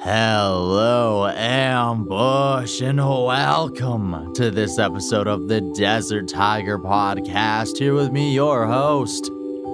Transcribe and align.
Hello, 0.00 1.26
Ambush, 1.26 2.80
and 2.80 2.98
welcome 2.98 4.32
to 4.34 4.48
this 4.48 4.78
episode 4.78 5.26
of 5.26 5.48
the 5.48 5.60
Desert 5.60 6.28
Tiger 6.28 6.78
Podcast. 6.78 7.78
Here 7.78 7.94
with 7.94 8.12
me, 8.12 8.32
your 8.32 8.68
host, 8.68 9.28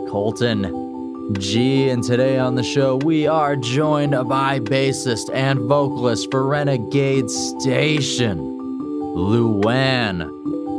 Colton 0.08 1.34
G. 1.38 1.90
And 1.90 2.02
today 2.02 2.38
on 2.38 2.54
the 2.54 2.62
show, 2.62 2.96
we 2.96 3.26
are 3.26 3.54
joined 3.54 4.12
by 4.26 4.60
bassist 4.60 5.28
and 5.34 5.58
vocalist 5.60 6.30
for 6.30 6.46
Renegade 6.46 7.28
Station, 7.28 8.38
Luann 8.38 10.30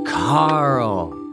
Carl. 0.08 1.25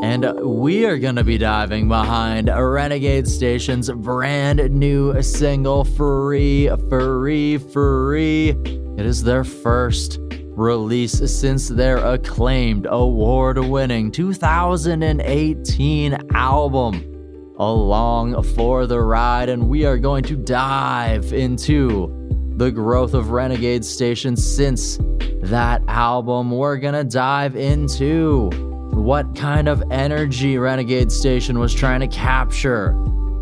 And 0.00 0.32
we 0.40 0.86
are 0.86 0.96
going 0.96 1.16
to 1.16 1.24
be 1.24 1.38
diving 1.38 1.88
behind 1.88 2.48
Renegade 2.48 3.26
Station's 3.26 3.90
brand 3.90 4.70
new 4.70 5.20
single, 5.22 5.82
Free, 5.84 6.70
Free, 6.88 7.58
Free. 7.58 8.50
It 8.50 9.04
is 9.04 9.24
their 9.24 9.42
first 9.42 10.20
release 10.30 11.12
since 11.12 11.66
their 11.66 11.96
acclaimed 11.96 12.86
award 12.88 13.58
winning 13.58 14.12
2018 14.12 16.16
album, 16.32 17.54
Along 17.58 18.40
for 18.54 18.86
the 18.86 19.00
Ride. 19.00 19.48
And 19.48 19.68
we 19.68 19.84
are 19.84 19.98
going 19.98 20.22
to 20.24 20.36
dive 20.36 21.32
into 21.32 22.14
the 22.56 22.70
growth 22.70 23.14
of 23.14 23.30
Renegade 23.30 23.84
Station 23.84 24.36
since 24.36 24.96
that 25.42 25.82
album. 25.88 26.52
We're 26.52 26.76
going 26.76 26.94
to 26.94 27.02
dive 27.02 27.56
into 27.56 28.67
what 28.98 29.34
kind 29.36 29.68
of 29.68 29.82
energy 29.90 30.58
Renegade 30.58 31.12
Station 31.12 31.58
was 31.58 31.72
trying 31.72 32.00
to 32.00 32.08
capture 32.08 32.94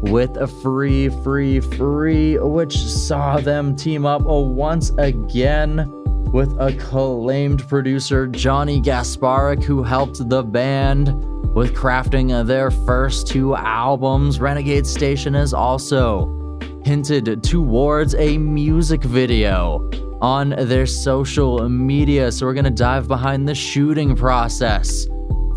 with 0.02 0.36
a 0.36 0.46
free, 0.46 1.08
free, 1.08 1.60
free, 1.60 2.38
which 2.38 2.76
saw 2.76 3.38
them 3.38 3.74
team 3.74 4.04
up 4.04 4.22
once 4.22 4.90
again 4.98 5.90
with 6.32 6.54
acclaimed 6.60 7.66
producer 7.68 8.26
Johnny 8.26 8.80
Gasparic, 8.80 9.64
who 9.64 9.82
helped 9.82 10.28
the 10.28 10.42
band 10.42 11.08
with 11.54 11.74
crafting 11.74 12.46
their 12.46 12.70
first 12.70 13.26
two 13.26 13.56
albums. 13.56 14.38
Renegade 14.38 14.86
Station 14.86 15.32
has 15.34 15.54
also 15.54 16.58
hinted 16.84 17.42
towards 17.42 18.14
a 18.16 18.36
music 18.38 19.02
video 19.02 19.90
on 20.20 20.50
their 20.50 20.86
social 20.86 21.68
media. 21.68 22.30
So 22.30 22.46
we're 22.46 22.54
going 22.54 22.64
to 22.64 22.70
dive 22.70 23.08
behind 23.08 23.48
the 23.48 23.54
shooting 23.54 24.14
process 24.14 25.06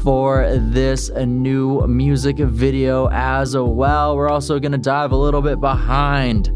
for 0.02 0.58
this 0.58 1.10
new 1.10 1.86
music 1.88 2.38
video 2.38 3.10
as 3.12 3.56
well. 3.58 4.16
We're 4.16 4.30
also 4.30 4.60
going 4.60 4.72
to 4.72 4.78
dive 4.78 5.12
a 5.12 5.18
little 5.18 5.42
bit 5.42 5.60
behind 5.60 6.52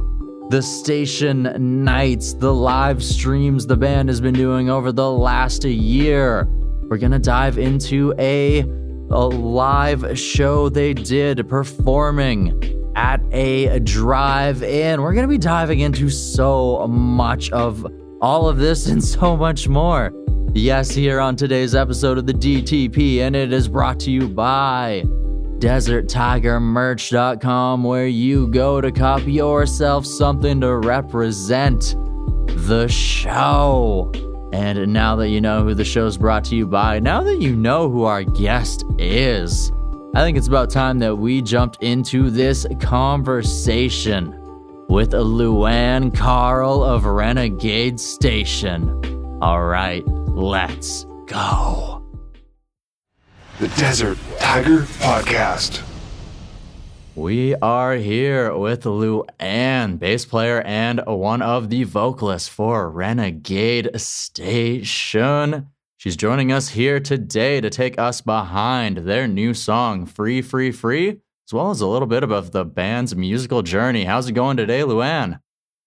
the 0.49 0.61
station 0.61 1.83
nights, 1.83 2.33
the 2.33 2.53
live 2.53 3.03
streams 3.03 3.66
the 3.66 3.75
band 3.75 4.09
has 4.09 4.21
been 4.21 4.33
doing 4.33 4.69
over 4.69 4.91
the 4.91 5.09
last 5.09 5.64
year. 5.64 6.47
We're 6.83 6.97
going 6.97 7.11
to 7.11 7.19
dive 7.19 7.58
into 7.58 8.14
a, 8.19 8.59
a 8.59 9.25
live 9.25 10.17
show 10.19 10.69
they 10.69 10.94
did 10.94 11.47
performing 11.49 12.91
at 12.95 13.21
a 13.31 13.80
drive 13.80 14.61
in. 14.61 15.02
We're 15.02 15.14
going 15.14 15.27
to 15.27 15.31
be 15.31 15.38
diving 15.38 15.80
into 15.80 16.09
so 16.09 16.88
much 16.88 17.52
of 17.52 17.86
all 18.21 18.47
of 18.47 18.58
this 18.58 18.88
and 18.88 19.03
so 19.03 19.36
much 19.36 19.67
more. 19.67 20.14
Yes, 20.56 20.92
here 20.92 21.20
on 21.20 21.36
today's 21.36 21.73
episode 21.73 22.20
of 22.20 22.28
the 22.28 22.34
DTP, 22.34 23.22
and 23.22 23.36
it 23.36 23.52
is 23.52 23.68
brought 23.68 24.00
to 24.02 24.12
you 24.12 24.28
by 24.28 25.02
DesertTigerMerch.com, 25.58 27.84
where 27.84 28.06
you 28.06 28.48
go 28.50 28.80
to 28.80 28.92
copy 28.92 29.32
yourself 29.32 30.06
something 30.06 30.62
to 30.62 30.78
represent 30.78 31.95
the 32.68 32.88
show. 32.88 34.12
And 34.54 34.94
now 34.94 35.16
that 35.16 35.30
you 35.30 35.42
know 35.42 35.64
who 35.64 35.73
the 35.73 35.84
show's 35.84 36.20
brought 36.20 36.44
to 36.45 36.56
you 36.56 36.67
by, 36.67 37.00
now 37.00 37.23
that 37.23 37.42
you 37.42 37.56
know 37.56 37.89
who 37.89 38.04
our 38.04 38.23
guest 38.23 38.86
is, 39.00 39.72
I 40.14 40.22
think 40.22 40.38
it's 40.38 40.48
about 40.48 40.70
time 40.70 41.00
that 41.00 41.16
we 41.16 41.42
jumped 41.42 41.82
into 41.82 42.30
this 42.30 42.67
conversation 42.80 44.39
with 44.88 45.14
Luann 45.14 46.16
Carl 46.16 46.83
of 46.83 47.06
Renegade 47.06 48.00
Station. 48.00 49.39
All 49.42 49.64
right. 49.64 50.06
Let's 50.36 51.05
go. 51.27 52.04
The 53.60 53.67
Desert 53.67 54.17
Tiger 54.39 54.80
Podcast. 54.80 55.83
We 57.14 57.54
are 57.54 57.94
here 57.94 58.58
with 58.58 58.88
Lou 58.88 59.26
Ann, 59.39 59.98
bass 59.98 60.26
player 60.26 60.64
and 60.64 61.02
one 61.05 61.44
of 61.44 61.70
the 61.70 61.83
vocalists 61.83 62.49
for 62.49 62.89
Renegade 62.89 63.92
Station. 64.02 65.67
She's 65.98 66.17
joining 66.17 66.52
us 66.52 66.70
here 66.70 67.00
today 67.00 67.61
to 67.61 67.70
take 67.70 68.00
us 68.00 68.21
behind 68.21 68.98
their 68.98 69.27
new 69.27 69.54
song, 69.54 70.08
Free, 70.08 70.42
Free, 70.42 70.71
Free, 70.71 71.10
as 71.48 71.54
well 71.54 71.70
as 71.70 71.82
a 71.82 71.88
little 71.88 72.08
bit 72.08 72.23
about 72.23 72.52
the 72.52 72.65
band's 72.65 73.15
musical 73.15 73.61
journey. 73.61 74.05
How's 74.05 74.30
it 74.30 74.33
going 74.33 74.58
today, 74.58 74.82
Luann? 74.82 75.42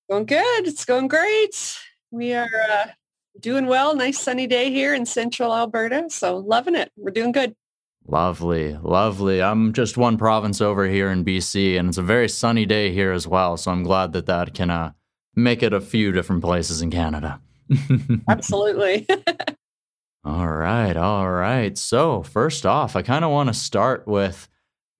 Going 0.08 0.26
good. 0.26 0.68
It's 0.68 0.84
going 0.84 1.08
great. 1.08 1.76
We 2.12 2.32
are 2.32 2.48
uh, 2.70 2.86
doing 3.40 3.66
well. 3.66 3.94
Nice 3.94 4.20
sunny 4.20 4.46
day 4.46 4.70
here 4.70 4.94
in 4.94 5.06
central 5.06 5.54
Alberta. 5.54 6.06
So 6.08 6.36
loving 6.36 6.74
it. 6.74 6.90
We're 6.96 7.10
doing 7.10 7.32
good. 7.32 7.54
Lovely, 8.08 8.78
lovely. 8.82 9.42
I'm 9.42 9.72
just 9.72 9.96
one 9.96 10.16
province 10.16 10.60
over 10.60 10.86
here 10.86 11.10
in 11.10 11.24
BC, 11.24 11.76
and 11.76 11.88
it's 11.88 11.98
a 11.98 12.02
very 12.02 12.28
sunny 12.28 12.64
day 12.64 12.92
here 12.92 13.10
as 13.10 13.26
well. 13.26 13.56
So 13.56 13.72
I'm 13.72 13.82
glad 13.82 14.12
that 14.12 14.26
that 14.26 14.54
can 14.54 14.70
uh, 14.70 14.92
make 15.34 15.62
it 15.62 15.72
a 15.72 15.80
few 15.80 16.12
different 16.12 16.42
places 16.42 16.82
in 16.82 16.90
Canada. 16.90 17.40
Absolutely. 18.28 19.08
all 20.24 20.48
right, 20.48 20.96
all 20.96 21.28
right. 21.28 21.76
So, 21.76 22.22
first 22.22 22.64
off, 22.64 22.94
I 22.94 23.02
kind 23.02 23.24
of 23.24 23.32
want 23.32 23.48
to 23.48 23.54
start 23.54 24.06
with 24.06 24.48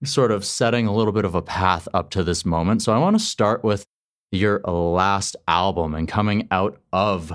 sort 0.05 0.33
of 0.33 0.45
setting 0.45 0.89
a 0.89 0.95
little 0.95 1.13
bit 1.13 1.25
of 1.25 1.37
a 1.37 1.43
path 1.43 1.87
up 1.95 2.11
to 2.11 2.25
this 2.25 2.45
moment. 2.45 2.83
So, 2.83 2.93
I 2.93 2.99
want 2.99 3.17
to 3.17 3.25
start 3.25 3.63
with 3.63 3.87
your 4.33 4.61
last 4.63 5.37
album 5.47 5.95
and 5.95 6.09
coming 6.09 6.49
out 6.51 6.81
of 6.93 7.33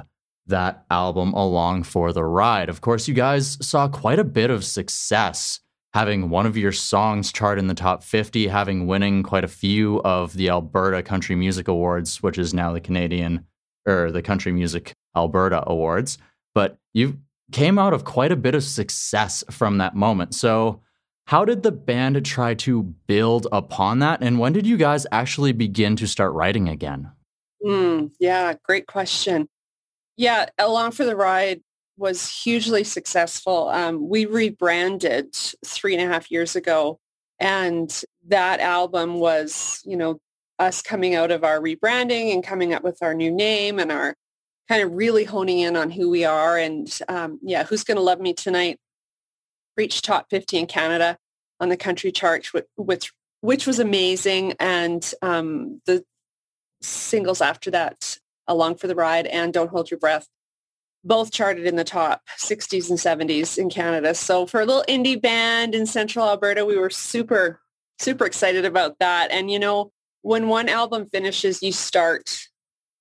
that 0.47 0.85
album 0.89 1.33
along 1.33 1.83
for 1.83 2.13
the 2.13 2.23
ride. 2.23 2.69
Of 2.69 2.81
course, 2.81 3.07
you 3.07 3.13
guys 3.13 3.57
saw 3.61 3.87
quite 3.87 4.19
a 4.19 4.23
bit 4.23 4.49
of 4.49 4.65
success 4.65 5.59
having 5.93 6.29
one 6.29 6.45
of 6.45 6.57
your 6.57 6.71
songs 6.71 7.31
chart 7.31 7.59
in 7.59 7.67
the 7.67 7.73
top 7.73 8.03
50, 8.03 8.47
having 8.47 8.87
winning 8.87 9.23
quite 9.23 9.43
a 9.43 9.49
few 9.49 10.01
of 10.03 10.33
the 10.33 10.49
Alberta 10.49 11.03
Country 11.03 11.35
Music 11.35 11.67
Awards, 11.67 12.23
which 12.23 12.37
is 12.37 12.53
now 12.53 12.71
the 12.71 12.79
Canadian 12.79 13.45
or 13.85 14.11
the 14.11 14.21
Country 14.21 14.51
Music 14.51 14.93
Alberta 15.15 15.63
Awards. 15.67 16.17
But 16.55 16.77
you 16.93 17.19
came 17.51 17.77
out 17.77 17.93
of 17.93 18.05
quite 18.05 18.31
a 18.31 18.37
bit 18.37 18.55
of 18.55 18.63
success 18.63 19.43
from 19.51 19.79
that 19.79 19.95
moment. 19.95 20.33
So, 20.33 20.81
how 21.27 21.45
did 21.45 21.63
the 21.63 21.71
band 21.71 22.25
try 22.25 22.55
to 22.55 22.83
build 23.07 23.47
upon 23.51 23.99
that? 23.99 24.21
And 24.21 24.39
when 24.39 24.53
did 24.53 24.65
you 24.65 24.75
guys 24.75 25.05
actually 25.11 25.51
begin 25.51 25.95
to 25.97 26.07
start 26.07 26.33
writing 26.33 26.67
again? 26.67 27.11
Mm, 27.63 28.11
yeah, 28.19 28.55
great 28.63 28.87
question. 28.87 29.47
Yeah, 30.17 30.47
Along 30.57 30.91
for 30.91 31.05
the 31.05 31.15
Ride 31.15 31.61
was 31.97 32.29
hugely 32.43 32.83
successful. 32.83 33.69
Um, 33.69 34.09
we 34.09 34.25
rebranded 34.25 35.33
three 35.65 35.95
and 35.95 36.03
a 36.03 36.11
half 36.11 36.31
years 36.31 36.55
ago, 36.55 36.99
and 37.39 38.03
that 38.27 38.59
album 38.59 39.19
was, 39.19 39.81
you 39.85 39.95
know, 39.95 40.19
us 40.59 40.81
coming 40.81 41.15
out 41.15 41.31
of 41.31 41.43
our 41.43 41.59
rebranding 41.59 42.33
and 42.33 42.43
coming 42.43 42.73
up 42.73 42.83
with 42.83 43.01
our 43.01 43.13
new 43.13 43.31
name 43.31 43.79
and 43.79 43.91
our 43.91 44.15
kind 44.69 44.83
of 44.83 44.93
really 44.93 45.23
honing 45.23 45.59
in 45.59 45.75
on 45.75 45.89
who 45.89 46.09
we 46.09 46.23
are. 46.23 46.57
And 46.57 46.87
um, 47.09 47.39
yeah, 47.41 47.63
Who's 47.63 47.83
Gonna 47.83 48.01
Love 48.01 48.19
Me 48.19 48.33
Tonight 48.33 48.79
reached 49.75 50.05
top 50.05 50.27
50 50.29 50.57
in 50.59 50.65
Canada 50.67 51.17
on 51.59 51.69
the 51.69 51.77
country 51.77 52.11
chart, 52.11 52.47
which, 52.75 53.11
which 53.41 53.67
was 53.67 53.79
amazing. 53.79 54.53
And 54.59 55.13
um, 55.21 55.81
the 55.85 56.03
singles 56.81 57.41
after 57.41 57.71
that 57.71 58.17
Along 58.51 58.75
for 58.75 58.87
the 58.87 58.95
Ride 58.95 59.27
and 59.27 59.53
Don't 59.53 59.69
Hold 59.69 59.89
Your 59.89 59.99
Breath, 59.99 60.27
both 61.03 61.31
charted 61.31 61.65
in 61.65 61.77
the 61.77 61.83
top 61.83 62.21
60s 62.37 62.89
and 62.89 62.99
70s 62.99 63.57
in 63.57 63.69
Canada. 63.69 64.13
So 64.13 64.45
for 64.45 64.61
a 64.61 64.65
little 64.65 64.83
indie 64.87 65.19
band 65.19 65.73
in 65.73 65.85
central 65.85 66.27
Alberta, 66.27 66.65
we 66.65 66.77
were 66.77 66.89
super, 66.89 67.61
super 67.99 68.25
excited 68.25 68.65
about 68.65 68.99
that. 68.99 69.31
And, 69.31 69.49
you 69.49 69.57
know, 69.57 69.91
when 70.21 70.47
one 70.47 70.69
album 70.69 71.07
finishes, 71.07 71.63
you 71.63 71.71
start, 71.71 72.39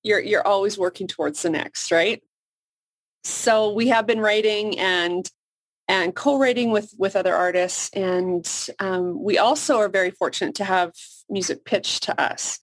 you're, 0.02 0.20
you're 0.20 0.47
always 0.47 0.79
working 0.79 1.06
towards 1.06 1.43
the 1.43 1.50
next, 1.50 1.91
right? 1.91 2.23
So 3.25 3.73
we 3.73 3.88
have 3.88 4.06
been 4.06 4.20
writing 4.20 4.79
and 4.79 5.31
and 5.88 6.14
co-writing 6.14 6.70
with 6.70 6.94
with 6.99 7.17
other 7.17 7.35
artists 7.35 7.91
and 7.91 8.49
um, 8.79 9.20
we 9.20 9.38
also 9.38 9.79
are 9.79 9.88
very 9.88 10.12
fortunate 10.12 10.55
to 10.55 10.64
have 10.64 10.93
music 11.29 11.64
pitched 11.64 12.05
to 12.05 12.19
us 12.19 12.61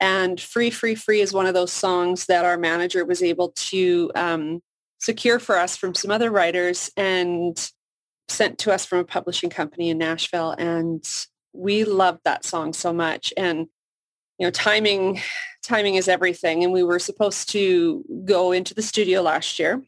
and 0.00 0.40
Free, 0.40 0.70
Free, 0.70 0.94
Free 0.94 1.20
is 1.20 1.32
one 1.32 1.46
of 1.46 1.54
those 1.54 1.72
songs 1.72 2.26
that 2.26 2.44
our 2.44 2.56
manager 2.56 3.04
was 3.04 3.22
able 3.22 3.52
to 3.56 4.10
um, 4.14 4.60
secure 4.98 5.38
for 5.38 5.58
us 5.58 5.76
from 5.76 5.94
some 5.94 6.10
other 6.10 6.30
writers 6.30 6.90
and 6.96 7.70
sent 8.28 8.58
to 8.58 8.72
us 8.72 8.86
from 8.86 8.98
a 8.98 9.04
publishing 9.04 9.50
company 9.50 9.90
in 9.90 9.98
Nashville. 9.98 10.52
And 10.52 11.04
we 11.52 11.84
loved 11.84 12.20
that 12.24 12.44
song 12.44 12.72
so 12.72 12.92
much. 12.92 13.32
And 13.36 13.66
you 14.38 14.46
know, 14.46 14.50
timing, 14.50 15.20
timing 15.62 15.96
is 15.96 16.08
everything. 16.08 16.64
And 16.64 16.72
we 16.72 16.82
were 16.82 16.98
supposed 16.98 17.50
to 17.50 18.02
go 18.24 18.52
into 18.52 18.72
the 18.72 18.82
studio 18.82 19.20
last 19.20 19.58
year 19.58 19.82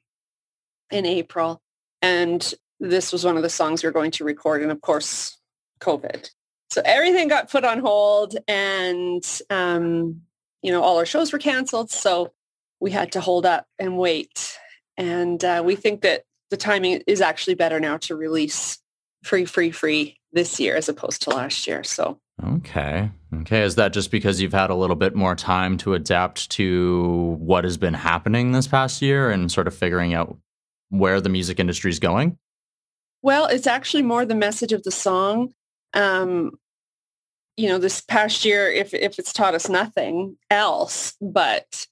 in 0.91 1.06
April. 1.06 1.62
And 2.03 2.53
this 2.79 3.12
was 3.12 3.25
one 3.25 3.37
of 3.37 3.43
the 3.43 3.49
songs 3.49 3.82
we 3.82 3.87
were 3.87 3.93
going 3.93 4.11
to 4.12 4.25
record. 4.25 4.61
And 4.61 4.70
of 4.70 4.82
course, 4.82 5.38
COVID. 5.81 6.29
So 6.73 6.81
everything 6.87 7.29
got 7.29 7.51
put 7.51 7.67
on 7.67 7.81
hold 7.81 8.35
and, 8.49 9.23
um, 9.51 10.23
you 10.63 10.73
know, 10.73 10.83
all 10.83 10.97
our 10.97 11.05
shows 11.05 11.31
were 11.31 11.39
canceled. 11.39 11.91
So 11.91 12.33
we 12.81 12.91
had 12.91 13.13
to 13.13 13.21
hold 13.21 13.45
up 13.45 13.67
and 13.79 13.99
wait. 13.99 14.59
And 14.97 15.45
uh, 15.45 15.63
we 15.63 15.77
think 15.77 16.01
that 16.01 16.23
the 16.49 16.57
timing 16.57 17.03
is 17.07 17.21
actually 17.21 17.57
better 17.57 17.79
now 17.79 17.99
to 17.99 18.17
release 18.17 18.79
free, 19.23 19.45
free, 19.45 19.71
free 19.71 20.17
this 20.33 20.59
year 20.59 20.75
as 20.75 20.89
opposed 20.89 21.21
to 21.25 21.31
last 21.31 21.67
year. 21.67 21.85
So 21.85 22.19
Okay. 22.43 23.11
Okay. 23.41 23.61
Is 23.61 23.75
that 23.75 23.93
just 23.93 24.11
because 24.11 24.41
you've 24.41 24.55
had 24.55 24.71
a 24.71 24.75
little 24.75 24.97
bit 24.97 25.15
more 25.15 25.37
time 25.37 25.77
to 25.77 25.93
adapt 25.93 26.49
to 26.53 27.37
what 27.39 27.65
has 27.65 27.77
been 27.77 27.93
happening 27.93 28.53
this 28.53 28.67
past 28.67 29.03
year 29.03 29.31
and 29.31 29.53
sort 29.53 29.67
of 29.67 29.75
figuring 29.75 30.15
out 30.15 30.39
where 30.89 31.21
the 31.21 31.29
music 31.29 31.61
industry 31.61 31.91
is 31.91 31.99
going? 31.99 32.39
Well, 33.21 33.45
it's 33.45 33.67
actually 33.67 34.05
more 34.05 34.25
the 34.25 34.35
message 34.35 34.73
of 34.73 34.85
the 34.85 34.91
song. 34.91 35.53
Um, 35.93 36.59
you 37.56 37.69
know, 37.69 37.78
this 37.78 38.00
past 38.00 38.44
year, 38.44 38.70
if 38.70 38.94
if 38.94 39.19
it's 39.19 39.32
taught 39.32 39.54
us 39.54 39.69
nothing 39.69 40.37
else, 40.50 41.14
but 41.20 41.87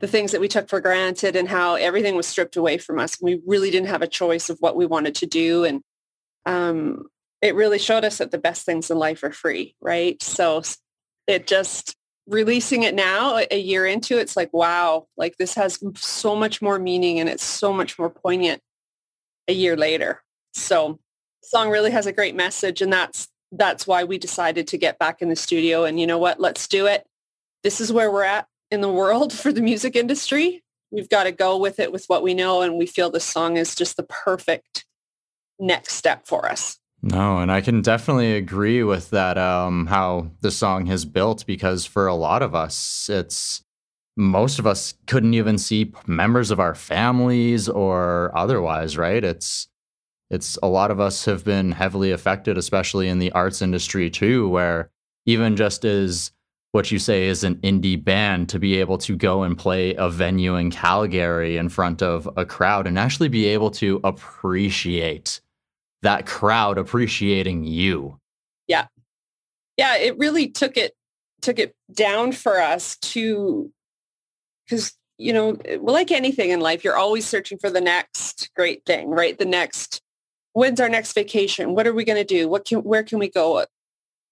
the 0.00 0.06
things 0.06 0.32
that 0.32 0.40
we 0.40 0.48
took 0.48 0.68
for 0.68 0.80
granted 0.80 1.36
and 1.36 1.48
how 1.48 1.74
everything 1.74 2.16
was 2.16 2.26
stripped 2.26 2.56
away 2.56 2.78
from 2.78 2.98
us, 2.98 3.20
we 3.20 3.40
really 3.46 3.70
didn't 3.70 3.88
have 3.88 4.02
a 4.02 4.08
choice 4.08 4.50
of 4.50 4.58
what 4.60 4.76
we 4.76 4.86
wanted 4.86 5.14
to 5.16 5.26
do, 5.26 5.64
and 5.64 5.82
um, 6.46 7.06
it 7.40 7.54
really 7.54 7.78
showed 7.78 8.04
us 8.04 8.18
that 8.18 8.30
the 8.30 8.38
best 8.38 8.64
things 8.64 8.90
in 8.90 8.98
life 8.98 9.22
are 9.22 9.32
free, 9.32 9.74
right? 9.80 10.22
So 10.22 10.62
it 11.26 11.46
just 11.46 11.96
releasing 12.26 12.84
it 12.84 12.94
now 12.94 13.40
a 13.50 13.58
year 13.58 13.84
into 13.84 14.16
it's 14.16 14.36
like 14.36 14.52
wow 14.52 15.06
like 15.16 15.36
this 15.38 15.54
has 15.54 15.82
so 15.96 16.36
much 16.36 16.62
more 16.62 16.78
meaning 16.78 17.18
and 17.18 17.28
it's 17.28 17.44
so 17.44 17.72
much 17.72 17.98
more 17.98 18.08
poignant 18.08 18.62
a 19.48 19.52
year 19.52 19.76
later 19.76 20.22
so 20.54 21.00
song 21.42 21.68
really 21.68 21.90
has 21.90 22.06
a 22.06 22.12
great 22.12 22.36
message 22.36 22.80
and 22.80 22.92
that's 22.92 23.26
that's 23.52 23.86
why 23.86 24.04
we 24.04 24.18
decided 24.18 24.66
to 24.66 24.78
get 24.78 24.98
back 24.98 25.22
in 25.22 25.28
the 25.28 25.36
studio 25.36 25.84
and 25.84 26.00
you 26.00 26.06
know 26.06 26.18
what 26.18 26.40
let's 26.40 26.66
do 26.66 26.86
it 26.86 27.06
this 27.62 27.80
is 27.80 27.92
where 27.92 28.10
we're 28.10 28.22
at 28.22 28.46
in 28.70 28.80
the 28.80 28.92
world 28.92 29.32
for 29.38 29.52
the 29.52 29.62
music 29.62 29.94
industry 29.96 30.62
we've 30.90 31.08
got 31.08 31.24
to 31.24 31.32
go 31.32 31.56
with 31.56 31.78
it 31.78 31.92
with 31.92 32.04
what 32.06 32.22
we 32.22 32.34
know 32.34 32.62
and 32.62 32.76
we 32.76 32.86
feel 32.86 33.10
this 33.10 33.24
song 33.24 33.56
is 33.56 33.74
just 33.74 33.96
the 33.96 34.02
perfect 34.04 34.84
next 35.58 35.94
step 35.94 36.26
for 36.26 36.48
us 36.48 36.78
no, 37.02 37.38
and 37.38 37.50
I 37.50 37.60
can 37.60 37.82
definitely 37.82 38.34
agree 38.34 38.84
with 38.84 39.10
that. 39.10 39.36
Um, 39.36 39.86
how 39.88 40.30
the 40.40 40.52
song 40.52 40.86
has 40.86 41.04
built 41.04 41.44
because 41.46 41.84
for 41.84 42.06
a 42.06 42.14
lot 42.14 42.42
of 42.42 42.54
us, 42.54 43.08
it's 43.10 43.64
most 44.16 44.58
of 44.58 44.66
us 44.66 44.94
couldn't 45.06 45.34
even 45.34 45.58
see 45.58 45.92
members 46.06 46.50
of 46.50 46.60
our 46.60 46.76
families 46.76 47.68
or 47.68 48.30
otherwise, 48.36 48.96
right? 48.96 49.24
It's 49.24 49.66
it's 50.32 50.58
a 50.62 50.66
lot 50.66 50.90
of 50.90 50.98
us 50.98 51.26
have 51.26 51.44
been 51.44 51.72
heavily 51.72 52.10
affected, 52.10 52.56
especially 52.56 53.06
in 53.06 53.18
the 53.18 53.30
arts 53.32 53.60
industry 53.60 54.08
too, 54.08 54.48
where 54.48 54.90
even 55.26 55.56
just 55.56 55.84
as 55.84 56.32
what 56.72 56.90
you 56.90 56.98
say 56.98 57.26
is 57.26 57.44
an 57.44 57.56
indie 57.56 58.02
band 58.02 58.48
to 58.48 58.58
be 58.58 58.80
able 58.80 58.96
to 58.96 59.14
go 59.14 59.42
and 59.42 59.58
play 59.58 59.94
a 59.94 60.08
venue 60.08 60.56
in 60.56 60.70
Calgary 60.70 61.58
in 61.58 61.68
front 61.68 62.02
of 62.02 62.26
a 62.38 62.46
crowd 62.46 62.86
and 62.86 62.98
actually 62.98 63.28
be 63.28 63.44
able 63.44 63.70
to 63.70 64.00
appreciate 64.04 65.42
that 66.00 66.24
crowd 66.24 66.78
appreciating 66.78 67.64
you. 67.64 68.18
Yeah. 68.66 68.86
Yeah, 69.76 69.96
it 69.98 70.16
really 70.18 70.48
took 70.48 70.78
it 70.78 70.94
took 71.42 71.58
it 71.58 71.74
down 71.92 72.32
for 72.32 72.58
us 72.58 72.96
to 72.98 73.70
cuz 74.66 74.94
you 75.18 75.32
know, 75.32 75.58
like 75.80 76.10
anything 76.10 76.50
in 76.50 76.60
life, 76.60 76.82
you're 76.82 76.96
always 76.96 77.26
searching 77.26 77.58
for 77.58 77.68
the 77.68 77.82
next 77.82 78.50
great 78.56 78.84
thing, 78.86 79.10
right? 79.10 79.38
The 79.38 79.44
next 79.44 80.00
when's 80.52 80.80
our 80.80 80.88
next 80.88 81.12
vacation? 81.14 81.74
What 81.74 81.86
are 81.86 81.94
we 81.94 82.04
going 82.04 82.18
to 82.18 82.24
do? 82.24 82.48
What 82.48 82.64
can 82.64 82.78
where 82.80 83.02
can 83.02 83.18
we 83.18 83.28
go? 83.28 83.64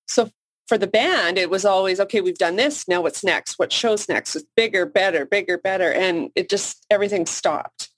So 0.06 0.30
for 0.70 0.78
the 0.78 0.86
band, 0.86 1.36
it 1.36 1.50
was 1.50 1.64
always, 1.64 1.98
okay, 1.98 2.20
we've 2.20 2.38
done 2.38 2.54
this. 2.54 2.86
Now 2.86 3.00
what's 3.00 3.24
next? 3.24 3.58
What 3.58 3.72
shows 3.72 4.08
next? 4.08 4.36
It's 4.36 4.46
bigger, 4.56 4.86
better, 4.86 5.26
bigger, 5.26 5.58
better. 5.58 5.92
And 5.92 6.30
it 6.36 6.48
just, 6.48 6.86
everything 6.88 7.26
stopped. 7.26 7.90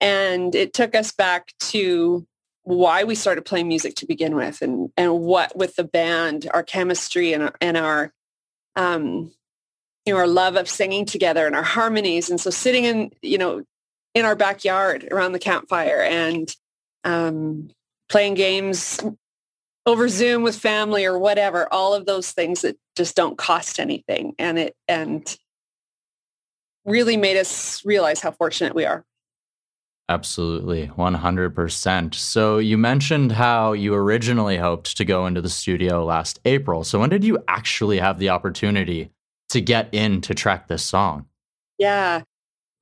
And 0.00 0.56
it 0.56 0.72
took 0.72 0.96
us 0.96 1.12
back 1.12 1.52
to 1.70 2.26
why 2.64 3.04
we 3.04 3.14
started 3.14 3.44
playing 3.44 3.68
music 3.68 3.94
to 3.94 4.06
begin 4.06 4.34
with 4.34 4.60
and, 4.60 4.90
and 4.96 5.20
what 5.20 5.56
with 5.56 5.76
the 5.76 5.84
band, 5.84 6.48
our 6.52 6.64
chemistry 6.64 7.32
and, 7.32 7.52
and 7.60 7.76
our, 7.76 8.12
um, 8.74 9.32
you 10.04 10.12
know, 10.12 10.18
our 10.18 10.26
love 10.26 10.56
of 10.56 10.68
singing 10.68 11.04
together 11.04 11.46
and 11.46 11.54
our 11.54 11.62
harmonies. 11.62 12.28
And 12.28 12.40
so 12.40 12.50
sitting 12.50 12.84
in, 12.84 13.12
you 13.22 13.38
know, 13.38 13.62
in 14.14 14.24
our 14.24 14.34
backyard 14.34 15.06
around 15.12 15.30
the 15.30 15.38
campfire 15.38 16.02
and 16.02 16.52
um, 17.04 17.70
playing 18.08 18.34
games 18.34 19.00
over 19.86 20.08
Zoom 20.08 20.42
with 20.42 20.58
family 20.58 21.04
or 21.04 21.18
whatever, 21.18 21.68
all 21.72 21.94
of 21.94 22.06
those 22.06 22.32
things 22.32 22.62
that 22.62 22.76
just 22.96 23.14
don't 23.14 23.36
cost 23.36 23.78
anything. 23.78 24.34
And 24.38 24.58
it, 24.58 24.76
and 24.88 25.36
really 26.84 27.16
made 27.16 27.36
us 27.36 27.84
realize 27.84 28.20
how 28.20 28.30
fortunate 28.30 28.74
we 28.74 28.84
are. 28.84 29.04
Absolutely, 30.08 30.88
100%. 30.88 32.14
So 32.14 32.58
you 32.58 32.76
mentioned 32.76 33.32
how 33.32 33.72
you 33.72 33.94
originally 33.94 34.58
hoped 34.58 34.98
to 34.98 35.04
go 35.04 35.26
into 35.26 35.40
the 35.40 35.48
studio 35.48 36.04
last 36.04 36.40
April. 36.44 36.84
So 36.84 36.98
when 36.98 37.08
did 37.08 37.24
you 37.24 37.38
actually 37.48 37.98
have 37.98 38.18
the 38.18 38.28
opportunity 38.28 39.10
to 39.48 39.62
get 39.62 39.88
in 39.92 40.20
to 40.22 40.34
track 40.34 40.68
this 40.68 40.84
song? 40.84 41.26
Yeah, 41.78 42.22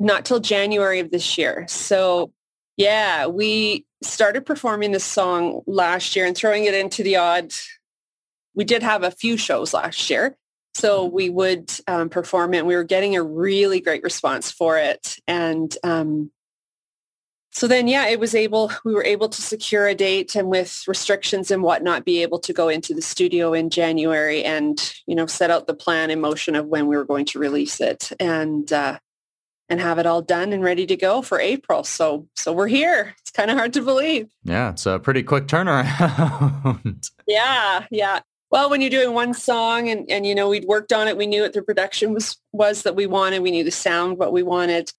not 0.00 0.24
till 0.24 0.40
January 0.40 0.98
of 0.98 1.12
this 1.12 1.38
year. 1.38 1.64
So 1.68 2.32
yeah, 2.76 3.26
we 3.26 3.86
started 4.02 4.46
performing 4.46 4.92
this 4.92 5.04
song 5.04 5.62
last 5.66 6.16
year 6.16 6.26
and 6.26 6.36
throwing 6.36 6.64
it 6.64 6.74
into 6.74 7.02
the 7.02 7.16
odd. 7.16 7.52
We 8.54 8.64
did 8.64 8.82
have 8.82 9.02
a 9.02 9.10
few 9.10 9.36
shows 9.36 9.74
last 9.74 10.10
year. 10.10 10.36
So 10.74 11.04
we 11.04 11.28
would 11.28 11.70
um, 11.86 12.08
perform 12.08 12.54
it. 12.54 12.58
And 12.58 12.66
we 12.66 12.74
were 12.74 12.84
getting 12.84 13.14
a 13.14 13.22
really 13.22 13.80
great 13.80 14.02
response 14.02 14.50
for 14.50 14.78
it. 14.78 15.16
And 15.28 15.76
um, 15.84 16.30
so 17.50 17.68
then, 17.68 17.88
yeah, 17.88 18.06
it 18.06 18.18
was 18.18 18.34
able, 18.34 18.72
we 18.84 18.94
were 18.94 19.04
able 19.04 19.28
to 19.28 19.42
secure 19.42 19.86
a 19.86 19.94
date 19.94 20.34
and 20.34 20.48
with 20.48 20.82
restrictions 20.88 21.50
and 21.50 21.62
whatnot, 21.62 22.06
be 22.06 22.22
able 22.22 22.38
to 22.40 22.54
go 22.54 22.70
into 22.70 22.94
the 22.94 23.02
studio 23.02 23.52
in 23.52 23.68
January 23.68 24.42
and, 24.42 24.94
you 25.06 25.14
know, 25.14 25.26
set 25.26 25.50
out 25.50 25.66
the 25.66 25.74
plan 25.74 26.10
in 26.10 26.22
motion 26.22 26.54
of 26.54 26.66
when 26.66 26.86
we 26.86 26.96
were 26.96 27.04
going 27.04 27.26
to 27.26 27.38
release 27.38 27.78
it 27.78 28.10
and, 28.18 28.72
uh, 28.72 28.98
and 29.72 29.80
have 29.80 29.98
it 29.98 30.04
all 30.04 30.20
done 30.20 30.52
and 30.52 30.62
ready 30.62 30.84
to 30.84 30.96
go 30.96 31.22
for 31.22 31.40
April. 31.40 31.82
So, 31.82 32.28
so 32.36 32.52
we're 32.52 32.68
here. 32.68 33.14
It's 33.20 33.30
kind 33.30 33.50
of 33.50 33.56
hard 33.56 33.72
to 33.72 33.80
believe. 33.80 34.28
Yeah. 34.44 34.68
It's 34.68 34.84
a 34.84 34.98
pretty 34.98 35.22
quick 35.22 35.46
turnaround. 35.46 37.10
yeah. 37.26 37.86
Yeah. 37.90 38.20
Well, 38.50 38.68
when 38.68 38.82
you're 38.82 38.90
doing 38.90 39.14
one 39.14 39.32
song 39.32 39.88
and, 39.88 40.04
and, 40.10 40.26
you 40.26 40.34
know, 40.34 40.50
we'd 40.50 40.66
worked 40.66 40.92
on 40.92 41.08
it, 41.08 41.16
we 41.16 41.26
knew 41.26 41.40
what 41.40 41.54
the 41.54 41.62
production 41.62 42.12
was, 42.12 42.36
was 42.52 42.82
that 42.82 42.94
we 42.94 43.06
wanted. 43.06 43.40
We 43.40 43.50
knew 43.50 43.64
the 43.64 43.70
sound, 43.70 44.18
what 44.18 44.30
we 44.30 44.42
wanted 44.42 44.92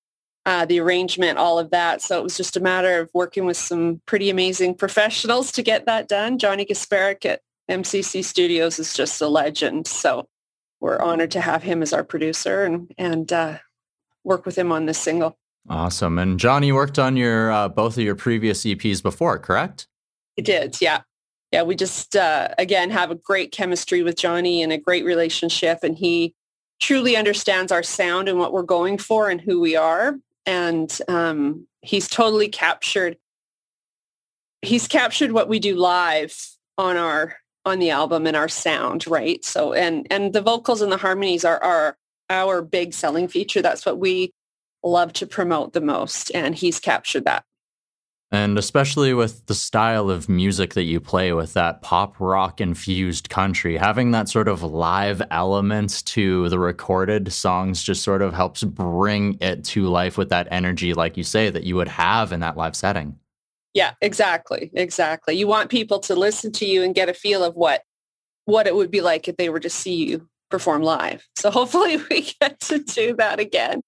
uh, 0.47 0.65
the 0.65 0.79
arrangement, 0.79 1.37
all 1.37 1.59
of 1.59 1.69
that. 1.69 2.01
So 2.01 2.19
it 2.19 2.23
was 2.23 2.35
just 2.35 2.57
a 2.57 2.59
matter 2.59 2.99
of 2.99 3.11
working 3.13 3.45
with 3.45 3.57
some 3.57 4.01
pretty 4.07 4.31
amazing 4.31 4.73
professionals 4.73 5.51
to 5.51 5.61
get 5.61 5.85
that 5.85 6.07
done. 6.07 6.39
Johnny 6.39 6.65
Gasparic 6.65 7.25
at 7.25 7.41
MCC 7.69 8.25
Studios 8.25 8.79
is 8.79 8.95
just 8.95 9.21
a 9.21 9.27
legend. 9.27 9.85
So 9.85 10.27
we're 10.79 10.99
honored 10.99 11.31
to 11.31 11.41
have 11.41 11.61
him 11.61 11.83
as 11.83 11.93
our 11.93 12.03
producer 12.03 12.63
and, 12.63 12.91
and 12.97 13.31
uh, 13.31 13.59
work 14.23 14.45
with 14.45 14.57
him 14.57 14.71
on 14.71 14.85
this 14.85 14.97
single. 14.97 15.37
Awesome. 15.69 16.19
And 16.19 16.39
Johnny 16.39 16.71
worked 16.71 16.99
on 16.99 17.15
your 17.15 17.51
uh, 17.51 17.69
both 17.69 17.97
of 17.97 18.03
your 18.03 18.15
previous 18.15 18.63
EPs 18.63 19.01
before, 19.01 19.39
correct? 19.39 19.87
He 20.35 20.41
did, 20.41 20.81
yeah. 20.81 21.01
Yeah, 21.51 21.63
we 21.63 21.75
just, 21.75 22.15
uh, 22.15 22.49
again, 22.57 22.89
have 22.89 23.11
a 23.11 23.15
great 23.15 23.51
chemistry 23.51 24.01
with 24.01 24.17
Johnny 24.17 24.63
and 24.63 24.73
a 24.73 24.77
great 24.77 25.05
relationship. 25.05 25.79
And 25.83 25.95
he 25.95 26.33
truly 26.81 27.15
understands 27.15 27.71
our 27.71 27.83
sound 27.83 28.27
and 28.27 28.39
what 28.39 28.51
we're 28.51 28.63
going 28.63 28.97
for 28.97 29.29
and 29.29 29.39
who 29.39 29.59
we 29.59 29.75
are 29.75 30.17
and 30.45 30.99
um, 31.07 31.67
he's 31.81 32.07
totally 32.07 32.49
captured 32.49 33.17
he's 34.61 34.87
captured 34.87 35.31
what 35.31 35.49
we 35.49 35.59
do 35.59 35.75
live 35.75 36.35
on 36.77 36.97
our 36.97 37.35
on 37.65 37.79
the 37.79 37.89
album 37.89 38.27
and 38.27 38.35
our 38.35 38.49
sound 38.49 39.07
right 39.07 39.43
so 39.45 39.73
and 39.73 40.07
and 40.09 40.33
the 40.33 40.41
vocals 40.41 40.81
and 40.81 40.91
the 40.91 40.97
harmonies 40.97 41.45
are 41.45 41.61
are 41.63 41.97
our 42.29 42.61
big 42.61 42.93
selling 42.93 43.27
feature 43.27 43.61
that's 43.61 43.85
what 43.85 43.99
we 43.99 44.31
love 44.83 45.13
to 45.13 45.25
promote 45.25 45.73
the 45.73 45.81
most 45.81 46.31
and 46.33 46.55
he's 46.55 46.79
captured 46.79 47.25
that 47.25 47.43
and 48.33 48.57
especially 48.57 49.13
with 49.13 49.45
the 49.45 49.53
style 49.53 50.09
of 50.09 50.27
music 50.27 50.73
that 50.73 50.85
you 50.85 50.99
play 50.99 51.33
with 51.33 51.53
that 51.53 51.83
pop 51.83 52.19
rock 52.19 52.59
infused 52.59 53.29
country, 53.29 53.77
having 53.77 54.09
that 54.09 54.27
sort 54.27 54.47
of 54.47 54.63
live 54.63 55.21
element 55.29 56.03
to 56.07 56.49
the 56.49 56.57
recorded 56.57 57.31
songs 57.31 57.83
just 57.83 58.01
sort 58.01 58.23
of 58.23 58.33
helps 58.33 58.63
bring 58.63 59.37
it 59.39 59.63
to 59.65 59.85
life 59.85 60.17
with 60.17 60.29
that 60.29 60.47
energy, 60.49 60.95
like 60.95 61.15
you 61.15 61.23
say, 61.23 61.51
that 61.51 61.63
you 61.63 61.75
would 61.75 61.87
have 61.87 62.31
in 62.31 62.39
that 62.39 62.57
live 62.57 62.75
setting. 62.75 63.19
Yeah, 63.75 63.91
exactly. 64.01 64.71
Exactly. 64.73 65.35
You 65.35 65.45
want 65.45 65.69
people 65.69 65.99
to 65.99 66.15
listen 66.15 66.51
to 66.53 66.65
you 66.65 66.81
and 66.81 66.95
get 66.95 67.09
a 67.09 67.13
feel 67.13 67.43
of 67.43 67.55
what 67.55 67.83
what 68.45 68.65
it 68.65 68.75
would 68.75 68.89
be 68.89 69.01
like 69.01 69.27
if 69.27 69.37
they 69.37 69.49
were 69.49 69.59
to 69.59 69.69
see 69.69 69.93
you 69.93 70.27
perform 70.53 70.83
live. 70.83 71.27
So 71.35 71.49
hopefully 71.49 71.97
we 72.11 72.31
get 72.39 72.59
to 72.61 72.77
do 72.77 73.15
that 73.15 73.39
again. 73.39 73.81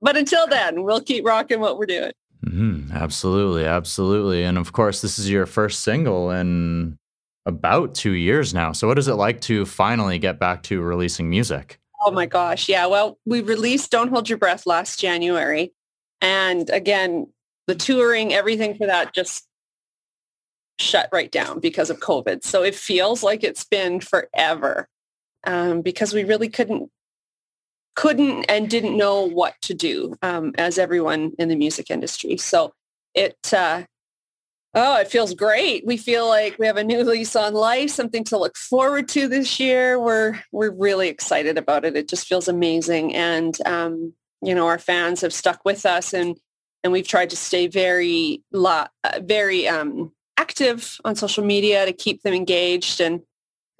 But 0.00 0.16
until 0.16 0.48
then, 0.48 0.82
we'll 0.82 1.00
keep 1.00 1.24
rocking 1.24 1.60
what 1.60 1.78
we're 1.78 1.86
doing. 1.86 2.10
Mm-hmm. 2.44 2.90
Absolutely, 2.92 3.64
absolutely. 3.64 4.42
And 4.42 4.58
of 4.58 4.72
course, 4.72 5.00
this 5.00 5.16
is 5.16 5.30
your 5.30 5.46
first 5.46 5.82
single 5.82 6.32
in 6.32 6.98
about 7.46 7.94
two 7.94 8.14
years 8.14 8.52
now. 8.52 8.72
So 8.72 8.88
what 8.88 8.98
is 8.98 9.06
it 9.06 9.14
like 9.14 9.40
to 9.42 9.64
finally 9.64 10.18
get 10.18 10.40
back 10.40 10.64
to 10.64 10.82
releasing 10.82 11.30
music? 11.30 11.78
Oh 12.04 12.10
my 12.10 12.26
gosh. 12.26 12.68
Yeah. 12.68 12.86
Well, 12.86 13.16
we 13.24 13.40
released 13.40 13.92
Don't 13.92 14.08
Hold 14.08 14.28
Your 14.28 14.38
Breath 14.38 14.66
last 14.66 14.98
January. 14.98 15.72
And 16.20 16.68
again, 16.70 17.28
the 17.68 17.76
touring, 17.76 18.34
everything 18.34 18.74
for 18.74 18.88
that 18.88 19.14
just 19.14 19.46
shut 20.80 21.08
right 21.12 21.30
down 21.30 21.60
because 21.60 21.90
of 21.90 22.00
COVID. 22.00 22.42
So 22.42 22.64
it 22.64 22.74
feels 22.74 23.22
like 23.22 23.44
it's 23.44 23.62
been 23.62 24.00
forever 24.00 24.88
um, 25.44 25.82
because 25.82 26.12
we 26.12 26.24
really 26.24 26.48
couldn't 26.48 26.90
couldn't 27.94 28.44
and 28.44 28.70
didn't 28.70 28.96
know 28.96 29.28
what 29.28 29.54
to 29.62 29.74
do 29.74 30.14
um, 30.22 30.52
as 30.56 30.78
everyone 30.78 31.32
in 31.38 31.48
the 31.48 31.56
music 31.56 31.90
industry. 31.90 32.38
So 32.38 32.72
it 33.14 33.36
uh, 33.52 33.82
Oh, 34.74 34.98
it 34.98 35.08
feels 35.08 35.34
great. 35.34 35.84
We 35.86 35.98
feel 35.98 36.26
like 36.26 36.58
we 36.58 36.66
have 36.66 36.78
a 36.78 36.84
new 36.84 37.02
lease 37.04 37.36
on 37.36 37.52
life, 37.52 37.90
something 37.90 38.24
to 38.24 38.38
look 38.38 38.56
forward 38.56 39.06
to 39.08 39.28
this 39.28 39.60
year. 39.60 40.00
We're 40.00 40.40
we're 40.50 40.70
really 40.70 41.08
excited 41.08 41.58
about 41.58 41.84
it. 41.84 41.94
It 41.94 42.08
just 42.08 42.26
feels 42.26 42.48
amazing, 42.48 43.14
and 43.14 43.54
um, 43.66 44.14
you 44.40 44.54
know, 44.54 44.66
our 44.68 44.78
fans 44.78 45.20
have 45.20 45.34
stuck 45.34 45.62
with 45.66 45.84
us, 45.84 46.14
and 46.14 46.38
and 46.82 46.90
we've 46.90 47.06
tried 47.06 47.28
to 47.30 47.36
stay 47.36 47.66
very 47.66 48.42
uh, 48.54 48.86
very 49.20 49.68
um, 49.68 50.10
active 50.38 50.96
on 51.04 51.16
social 51.16 51.44
media 51.44 51.84
to 51.84 51.92
keep 51.92 52.22
them 52.22 52.32
engaged 52.32 52.98
and 52.98 53.20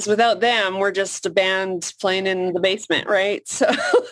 without 0.07 0.41
them, 0.41 0.79
we're 0.79 0.93
just 0.93 1.27
a 1.27 1.31
band 1.31 1.93
playing 2.01 2.27
in 2.27 2.53
the 2.53 2.61
basement, 2.61 3.09
right? 3.09 3.47
So 3.47 3.71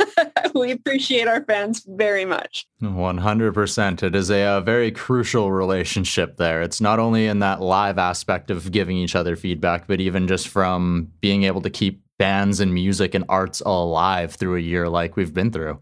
we 0.54 0.72
appreciate 0.72 1.28
our 1.28 1.44
fans 1.44 1.84
very 1.86 2.24
much. 2.24 2.66
100%. 2.82 4.02
It 4.02 4.14
is 4.14 4.30
a, 4.30 4.42
a, 4.42 4.60
very 4.60 4.90
crucial 4.90 5.52
relationship 5.52 6.36
there. 6.36 6.62
It's 6.62 6.80
not 6.80 6.98
only 6.98 7.26
in 7.26 7.38
that 7.40 7.60
live 7.60 7.98
aspect 7.98 8.50
of 8.50 8.70
giving 8.70 8.96
each 8.96 9.16
other 9.16 9.36
feedback, 9.36 9.86
but 9.86 10.00
even 10.00 10.28
just 10.28 10.48
from 10.48 11.08
being 11.20 11.44
able 11.44 11.62
to 11.62 11.70
keep 11.70 12.02
bands 12.18 12.60
and 12.60 12.74
music 12.74 13.14
and 13.14 13.24
arts 13.28 13.60
alive 13.62 14.34
through 14.34 14.56
a 14.56 14.60
year 14.60 14.88
like 14.88 15.16
we've 15.16 15.32
been 15.32 15.50
through. 15.50 15.78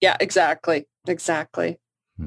Yeah, 0.00 0.16
exactly. 0.20 0.86
Exactly. 1.06 1.78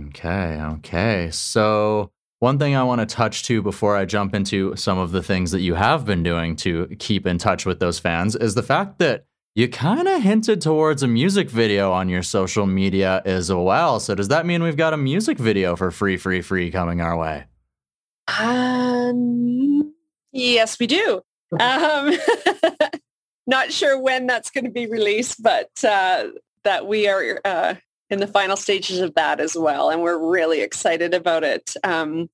Okay. 0.08 0.60
Okay. 0.62 1.30
So 1.32 2.12
one 2.40 2.60
thing 2.60 2.76
I 2.76 2.84
want 2.84 3.00
to 3.00 3.06
touch 3.06 3.44
to 3.44 3.62
before 3.62 3.96
I 3.96 4.06
jump 4.06 4.36
into 4.36 4.76
some 4.76 4.98
of 4.98 5.12
the 5.12 5.24
things 5.24 5.52
that 5.52 5.62
you 5.62 5.76
have 5.76 6.06
been 6.06 6.24
doing 6.24 6.56
to 6.58 6.88
keep 7.00 7.26
in 7.26 7.38
touch 7.38 7.66
with 7.66 7.80
those 7.80 8.00
fans 8.00 8.36
is 8.36 8.56
the 8.56 8.64
fact 8.64 9.00
that 9.00 9.26
you 9.56 9.70
kind 9.70 10.06
of 10.06 10.22
hinted 10.22 10.60
towards 10.60 11.02
a 11.02 11.08
music 11.08 11.50
video 11.50 11.94
on 11.94 12.10
your 12.10 12.22
social 12.22 12.66
media 12.66 13.22
as 13.26 13.52
well. 13.52 14.02
So 14.02 14.14
does 14.14 14.28
that 14.28 14.46
mean 14.46 14.62
we've 14.62 14.76
got 14.76 14.94
a 14.94 14.98
music 14.98 15.38
video 15.38 15.78
for 15.78 15.92
Free 15.92 16.18
Free 16.18 16.42
Free 16.42 16.72
coming 16.72 17.00
our 17.00 17.18
way? 17.18 17.46
Um, 18.38 19.94
yes, 20.34 20.78
we 20.78 20.88
do. 20.88 21.22
um, 21.58 22.14
not 23.48 23.72
sure 23.72 24.00
when 24.00 24.28
that's 24.28 24.50
going 24.50 24.66
to 24.66 24.72
be 24.72 24.88
released, 24.88 25.42
but 25.42 25.72
uh, 25.86 26.28
that 26.64 26.86
we 26.86 27.08
are 27.08 27.40
uh, 27.46 27.76
in 28.10 28.20
the 28.20 28.28
final 28.28 28.56
stages 28.56 29.00
of 29.00 29.16
that 29.16 29.40
as 29.40 29.56
well. 29.56 29.90
And 29.90 30.02
we're 30.02 30.18
really 30.18 30.62
excited 30.62 31.14
about 31.14 31.44
it. 31.44 31.74
Um, 31.84 32.30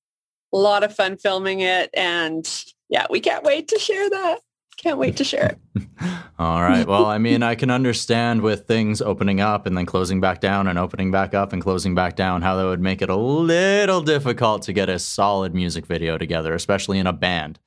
a 0.52 0.58
lot 0.58 0.84
of 0.84 0.94
fun 0.94 1.16
filming 1.16 1.60
it. 1.60 1.90
And 1.94 2.46
yeah, 2.88 3.06
we 3.08 3.20
can't 3.20 3.44
wait 3.44 3.68
to 3.68 3.78
share 3.78 4.10
that. 4.10 4.40
Can't 4.76 4.98
wait 4.98 5.16
to 5.18 5.24
share 5.24 5.56
it. 5.74 5.86
All 6.38 6.60
right. 6.60 6.86
Well, 6.86 7.06
I 7.06 7.18
mean, 7.18 7.42
I 7.42 7.54
can 7.54 7.70
understand 7.70 8.42
with 8.42 8.66
things 8.66 9.00
opening 9.00 9.40
up 9.40 9.66
and 9.66 9.76
then 9.76 9.86
closing 9.86 10.20
back 10.20 10.40
down 10.40 10.66
and 10.66 10.78
opening 10.78 11.10
back 11.10 11.34
up 11.34 11.52
and 11.52 11.62
closing 11.62 11.94
back 11.94 12.16
down 12.16 12.42
how 12.42 12.56
that 12.56 12.64
would 12.64 12.80
make 12.80 13.00
it 13.00 13.08
a 13.08 13.16
little 13.16 14.00
difficult 14.00 14.62
to 14.62 14.72
get 14.72 14.88
a 14.88 14.98
solid 14.98 15.54
music 15.54 15.86
video 15.86 16.18
together, 16.18 16.54
especially 16.54 16.98
in 16.98 17.06
a 17.06 17.12
band. 17.12 17.60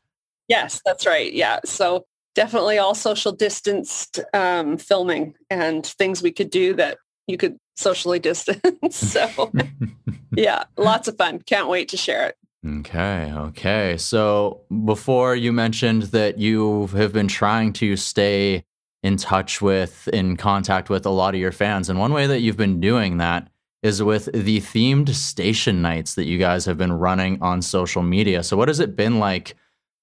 Yes, 0.48 0.82
that's 0.86 1.06
right. 1.08 1.32
Yeah. 1.32 1.60
So 1.64 2.06
definitely 2.36 2.78
all 2.78 2.94
social 2.94 3.32
distanced 3.32 4.20
um, 4.34 4.78
filming 4.78 5.36
and 5.50 5.86
things 5.86 6.22
we 6.22 6.32
could 6.32 6.50
do 6.50 6.74
that 6.74 6.98
you 7.28 7.38
could 7.38 7.58
socially 7.76 8.20
distance. 8.20 8.62
so 8.96 9.52
yeah, 10.36 10.66
lots 10.78 11.08
of 11.08 11.18
fun. 11.18 11.40
Can't 11.40 11.68
wait 11.68 11.90
to 11.90 11.98
share 11.98 12.28
it. 12.28 12.38
Okay, 12.68 13.32
okay. 13.32 13.96
So 13.98 14.62
before 14.86 15.36
you 15.36 15.52
mentioned 15.52 16.04
that 16.04 16.40
you 16.40 16.88
have 16.88 17.14
been 17.14 17.28
trying 17.28 17.74
to 17.74 17.96
stay 17.96 18.66
in 19.04 19.18
touch 19.18 19.62
with, 19.62 20.08
in 20.08 20.36
contact 20.36 20.90
with 20.90 21.06
a 21.06 21.12
lot 21.12 21.36
of 21.36 21.40
your 21.40 21.52
fans. 21.52 21.90
And 21.90 22.00
one 22.00 22.12
way 22.12 22.26
that 22.26 22.40
you've 22.40 22.58
been 22.58 22.80
doing 22.80 23.18
that 23.18 23.48
is 23.84 24.02
with 24.02 24.32
the 24.34 24.62
themed 24.62 25.10
station 25.10 25.84
nights 25.84 26.16
that 26.16 26.26
you 26.26 26.40
guys 26.40 26.66
have 26.66 26.80
been 26.80 26.92
running 26.92 27.40
on 27.40 27.62
social 27.62 28.02
media. 28.02 28.42
So, 28.42 28.58
what 28.58 28.68
has 28.68 28.80
it 28.80 28.96
been 28.96 29.20
like 29.20 29.54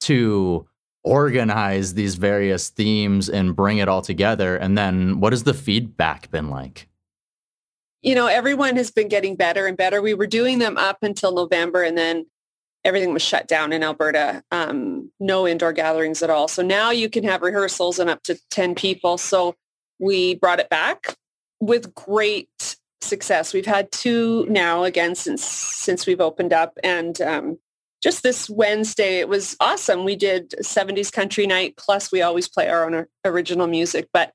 to 0.02 0.68
organize 1.02 1.94
these 1.94 2.14
various 2.14 2.68
themes 2.68 3.28
and 3.28 3.56
bring 3.56 3.78
it 3.78 3.88
all 3.88 4.02
together? 4.02 4.56
And 4.56 4.78
then, 4.78 5.18
what 5.18 5.32
has 5.32 5.42
the 5.42 5.52
feedback 5.52 6.30
been 6.30 6.48
like? 6.48 6.86
You 8.02 8.14
know, 8.14 8.26
everyone 8.26 8.76
has 8.76 8.90
been 8.90 9.08
getting 9.08 9.36
better 9.36 9.66
and 9.66 9.76
better. 9.76 10.02
We 10.02 10.14
were 10.14 10.26
doing 10.26 10.58
them 10.58 10.76
up 10.76 10.98
until 11.02 11.32
November, 11.32 11.82
and 11.82 11.96
then 11.96 12.26
everything 12.84 13.12
was 13.12 13.22
shut 13.22 13.46
down 13.46 13.72
in 13.72 13.84
Alberta, 13.84 14.42
um, 14.50 15.10
no 15.20 15.46
indoor 15.46 15.72
gatherings 15.72 16.22
at 16.22 16.30
all. 16.30 16.48
So 16.48 16.62
now 16.62 16.90
you 16.90 17.08
can 17.08 17.22
have 17.24 17.42
rehearsals 17.42 17.98
and 17.98 18.10
up 18.10 18.22
to 18.24 18.38
10 18.50 18.74
people. 18.74 19.18
So 19.18 19.54
we 20.00 20.34
brought 20.34 20.58
it 20.58 20.68
back 20.68 21.14
with 21.60 21.94
great 21.94 22.76
success. 23.00 23.54
We've 23.54 23.66
had 23.66 23.92
two 23.92 24.46
now 24.48 24.84
again 24.84 25.14
since 25.14 25.44
since 25.44 26.06
we've 26.06 26.20
opened 26.20 26.52
up 26.52 26.78
and 26.82 27.20
um, 27.20 27.58
just 28.02 28.24
this 28.24 28.50
Wednesday, 28.50 29.20
it 29.20 29.28
was 29.28 29.56
awesome. 29.60 30.04
We 30.04 30.16
did 30.16 30.50
70s 30.60 31.12
country 31.12 31.46
night, 31.46 31.76
plus 31.76 32.10
we 32.10 32.20
always 32.20 32.48
play 32.48 32.68
our 32.68 32.84
own 32.84 33.06
original 33.24 33.68
music, 33.68 34.08
but 34.12 34.32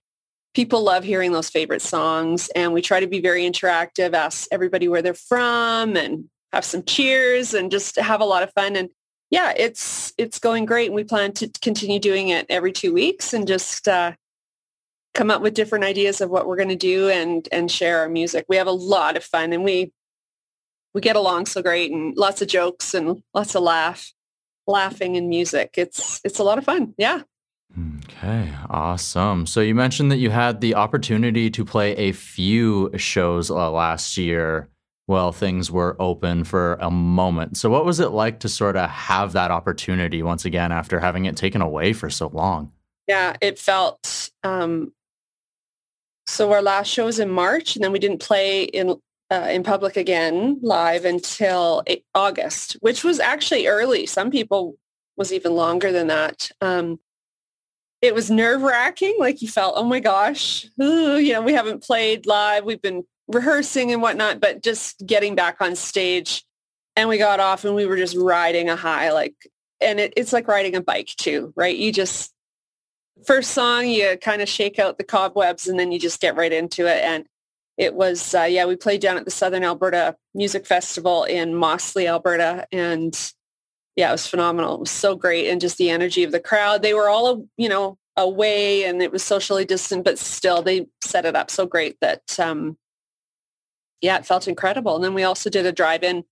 people 0.58 0.82
love 0.82 1.04
hearing 1.04 1.34
those 1.34 1.52
favorite 1.52 1.84
songs. 1.84 2.50
And 2.56 2.74
we 2.74 2.82
try 2.82 3.00
to 3.00 3.06
be 3.06 3.22
very 3.22 3.44
interactive, 3.44 4.16
ask 4.16 4.48
everybody 4.52 4.88
where 4.88 5.04
they're 5.04 5.14
from 5.14 5.96
and 5.96 6.26
have 6.52 6.66
some 6.66 6.82
cheers 6.82 7.54
and 7.54 7.70
just 7.70 7.96
have 7.98 8.22
a 8.22 8.26
lot 8.26 8.42
of 8.42 8.52
fun. 8.54 8.76
And 8.76 8.90
yeah, 9.30 9.54
it's 9.56 10.14
it's 10.18 10.40
going 10.40 10.66
great. 10.66 10.88
And 10.88 10.96
we 10.96 11.04
plan 11.04 11.32
to 11.34 11.52
continue 11.62 12.00
doing 12.00 12.30
it 12.30 12.48
every 12.50 12.72
two 12.72 12.92
weeks 12.92 13.36
and 13.36 13.48
just 13.48 13.88
uh, 13.88 14.14
come 15.14 15.30
up 15.30 15.44
with 15.44 15.54
different 15.54 15.86
ideas 15.86 16.22
of 16.22 16.32
what 16.32 16.48
we're 16.48 16.56
going 16.56 16.70
to 16.70 16.76
do 16.76 17.08
and 17.08 17.48
and 17.52 17.70
share 17.70 18.00
our 18.00 18.10
music. 18.10 18.46
We 18.50 18.56
have 18.56 18.66
a 18.66 18.72
lot 18.72 19.16
of 19.16 19.24
fun 19.24 19.54
and 19.54 19.64
we 19.64 19.94
we 20.96 21.02
get 21.02 21.16
along 21.16 21.46
so 21.46 21.62
great 21.62 21.92
and 21.92 22.18
lots 22.18 22.42
of 22.42 22.48
jokes 22.48 22.96
and 22.96 23.22
lots 23.32 23.54
of 23.54 23.62
laugh, 23.62 24.12
laughing 24.66 25.18
and 25.18 25.30
music. 25.30 25.76
It's 25.78 26.20
it's 26.24 26.40
a 26.40 26.44
lot 26.44 26.58
of 26.58 26.64
fun. 26.64 26.96
Yeah. 26.98 27.22
Okay, 28.18 28.52
awesome. 28.70 29.46
So 29.46 29.62
you 29.62 29.76
mentioned 29.76 30.12
that 30.12 30.18
you 30.18 30.32
had 30.32 30.60
the 30.60 30.76
opportunity 30.76 31.52
to 31.52 31.64
play 31.64 31.96
a 31.98 32.12
few 32.12 32.90
shows 32.98 33.52
uh, 33.52 33.70
last 33.70 34.18
year 34.18 34.70
while 35.06 35.32
things 35.32 35.72
were 35.72 35.96
open 36.00 36.44
for 36.44 36.76
a 36.76 36.90
moment. 36.90 37.58
So, 37.58 37.70
what 37.70 37.86
was 37.86 38.00
it 38.00 38.10
like 38.10 38.40
to 38.42 38.50
sort 38.50 38.76
of 38.76 38.90
have 38.90 39.34
that 39.34 39.52
opportunity 39.52 40.24
once 40.24 40.46
again 40.46 40.72
after 40.72 41.00
having 41.00 41.26
it 41.26 41.38
taken 41.38 41.62
away 41.62 41.94
for 41.94 42.10
so 42.10 42.28
long? 42.28 42.72
Yeah, 43.08 43.36
it 43.42 43.58
felt. 43.58 44.32
Um, 44.44 44.94
so 46.28 46.52
our 46.52 46.62
last 46.62 46.88
show 46.88 47.06
was 47.06 47.20
in 47.20 47.30
March, 47.30 47.76
and 47.76 47.84
then 47.84 47.94
we 47.94 48.00
didn't 48.00 48.20
play 48.20 48.64
in 48.64 49.00
uh, 49.32 49.48
in 49.50 49.64
public 49.64 49.96
again 49.96 50.60
live 50.62 51.06
until 51.06 51.84
August, 52.14 52.74
which 52.82 53.04
was 53.04 53.20
actually 53.20 53.68
early. 53.68 54.06
Some 54.06 54.32
people 54.32 54.78
was 55.16 55.32
even 55.32 55.54
longer 55.54 55.92
than 55.92 56.08
that. 56.08 56.52
Um, 56.62 57.00
it 58.02 58.14
was 58.14 58.30
nerve 58.30 58.62
wracking. 58.62 59.16
Like 59.20 59.42
you 59.42 59.48
felt, 59.48 59.74
oh 59.78 59.84
my 59.84 60.00
gosh, 60.00 60.68
ooh, 60.82 61.18
you 61.18 61.34
know, 61.34 61.42
we 61.42 61.54
haven't 61.54 61.84
played 61.84 62.26
live. 62.26 62.64
We've 62.64 62.82
been 62.82 63.04
rehearsing 63.28 63.92
and 63.92 64.02
whatnot, 64.02 64.40
but 64.40 64.64
just 64.64 65.06
getting 65.06 65.36
back 65.36 65.58
on 65.62 65.76
stage 65.76 66.46
and 66.96 67.10
we 67.10 67.18
got 67.18 67.40
off 67.40 67.66
and 67.66 67.76
we 67.76 67.86
were 67.86 67.98
just 67.98 68.16
riding 68.16 68.70
a 68.70 68.76
high, 68.76 69.12
like, 69.12 69.36
and 69.82 70.00
it, 70.00 70.14
it's 70.16 70.34
like 70.34 70.48
riding 70.48 70.76
a 70.76 70.82
bike 70.82 71.10
too, 71.18 71.54
right? 71.56 71.76
You 71.76 71.92
just, 71.92 72.34
first 73.26 73.52
song, 73.52 73.88
you 73.88 74.18
kind 74.22 74.42
of 74.42 74.50
shake 74.50 74.80
out 74.80 74.98
the 74.98 75.04
cobwebs 75.04 75.68
and 75.68 75.80
then 75.80 75.92
you 75.92 76.00
just 76.00 76.22
get 76.22 76.36
right 76.36 76.54
into 76.54 76.86
it. 76.88 77.04
And 77.04 77.26
it 77.78 77.94
was, 77.94 78.34
uh, 78.34 78.44
yeah, 78.44 78.66
we 78.66 78.76
played 78.76 79.02
down 79.02 79.18
at 79.18 79.26
the 79.26 79.32
Southern 79.32 79.64
Alberta 79.64 80.16
Music 80.34 80.66
Festival 80.66 81.24
in 81.24 81.54
Mossleigh, 81.54 82.08
Alberta. 82.08 82.66
And 82.72 83.16
yeah, 83.98 84.10
it 84.10 84.14
was 84.14 84.28
phenomenal. 84.28 84.76
It 84.76 84.80
was 84.82 84.92
so 84.92 85.16
great. 85.16 85.50
And 85.50 85.60
just 85.60 85.78
the 85.78 85.90
energy 85.90 86.24
of 86.24 86.32
the 86.32 86.40
crowd. 86.40 86.84
They 86.84 86.94
were 86.94 87.10
all, 87.10 87.46
you 87.58 87.68
know, 87.68 87.98
away 88.16 88.86
and 88.86 89.02
it 89.02 89.12
was 89.12 89.24
socially 89.24 89.66
distant, 89.66 90.06
but 90.06 90.20
still 90.20 90.62
they 90.62 90.88
set 91.02 91.26
it 91.26 91.36
up 91.36 91.52
so 91.52 91.66
great 91.66 92.00
that, 92.00 92.40
um, 92.40 92.78
yeah, 94.00 94.18
it 94.18 94.26
felt 94.26 94.48
incredible. 94.48 94.96
And 94.96 95.04
then 95.04 95.16
we 95.16 95.24
also 95.24 95.50
did 95.50 95.66
a 95.66 95.72
drive-in 95.72 96.24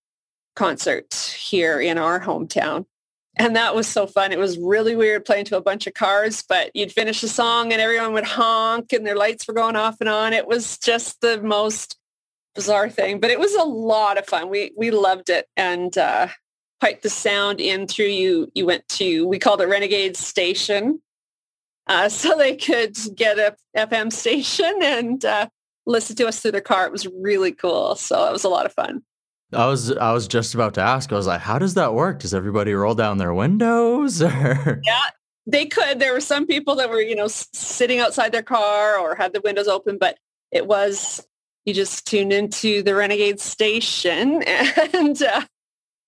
concert 0.55 1.35
here 1.37 1.81
in 1.81 1.97
our 1.97 2.19
hometown. 2.19 2.85
And 3.35 3.55
that 3.55 3.75
was 3.75 3.87
so 3.87 4.05
fun. 4.05 4.31
It 4.31 4.39
was 4.39 4.59
really 4.59 4.95
weird 4.95 5.25
playing 5.25 5.45
to 5.45 5.57
a 5.57 5.61
bunch 5.61 5.87
of 5.87 5.95
cars, 5.95 6.43
but 6.47 6.71
you'd 6.75 6.91
finish 6.91 7.21
a 7.23 7.27
song 7.27 7.73
and 7.73 7.81
everyone 7.81 8.13
would 8.13 8.23
honk 8.25 8.93
and 8.93 9.05
their 9.05 9.17
lights 9.17 9.47
were 9.47 9.55
going 9.55 9.75
off 9.75 9.97
and 9.99 10.07
on. 10.07 10.33
It 10.33 10.47
was 10.47 10.77
just 10.77 11.19
the 11.21 11.41
most 11.41 11.97
bizarre 12.53 12.89
thing, 12.89 13.19
but 13.19 13.31
it 13.31 13.39
was 13.39 13.53
a 13.55 13.63
lot 13.63 14.17
of 14.17 14.25
fun. 14.25 14.49
We 14.49 14.71
we 14.77 14.91
loved 14.91 15.29
it 15.29 15.47
and 15.57 15.97
uh, 15.97 16.27
piped 16.81 17.03
the 17.03 17.09
sound 17.09 17.59
in 17.59 17.87
through 17.87 18.05
you. 18.07 18.51
You 18.55 18.65
went 18.65 18.87
to 18.89 19.27
we 19.27 19.39
called 19.39 19.61
it 19.61 19.67
Renegade 19.67 20.17
Station, 20.17 21.01
uh, 21.87 22.09
so 22.09 22.37
they 22.37 22.55
could 22.55 22.97
get 23.15 23.37
a 23.39 23.55
FM 23.75 24.11
station 24.11 24.79
and 24.81 25.23
uh, 25.23 25.47
listen 25.85 26.15
to 26.17 26.27
us 26.27 26.39
through 26.39 26.51
their 26.51 26.61
car. 26.61 26.85
It 26.85 26.91
was 26.91 27.07
really 27.07 27.51
cool. 27.51 27.95
So 27.95 28.27
it 28.27 28.31
was 28.31 28.43
a 28.43 28.49
lot 28.49 28.65
of 28.65 28.73
fun. 28.73 29.03
I 29.53 29.67
was 29.67 29.95
I 29.95 30.11
was 30.11 30.27
just 30.27 30.55
about 30.55 30.73
to 30.75 30.81
ask. 30.81 31.11
I 31.11 31.15
was 31.15 31.27
like, 31.27 31.41
how 31.41 31.59
does 31.59 31.75
that 31.75 31.93
work? 31.93 32.19
Does 32.19 32.33
everybody 32.33 32.73
roll 32.73 32.95
down 32.95 33.17
their 33.17 33.33
windows? 33.33 34.21
Or? 34.25 34.81
Yeah, 34.83 35.03
they 35.45 35.65
could. 35.65 35.99
There 35.99 36.13
were 36.13 36.21
some 36.21 36.47
people 36.47 36.75
that 36.75 36.89
were, 36.89 37.01
you 37.01 37.15
know, 37.15 37.27
sitting 37.27 37.99
outside 37.99 38.31
their 38.31 38.43
car 38.43 38.97
or 38.97 39.15
had 39.15 39.33
the 39.33 39.41
windows 39.41 39.67
open, 39.67 39.97
but 39.99 40.17
it 40.51 40.67
was 40.67 41.25
you 41.65 41.73
just 41.73 42.05
tune 42.05 42.31
into 42.31 42.83
the 42.83 42.95
Renegade 42.95 43.39
station 43.39 44.43
and 44.93 45.21
uh, 45.21 45.41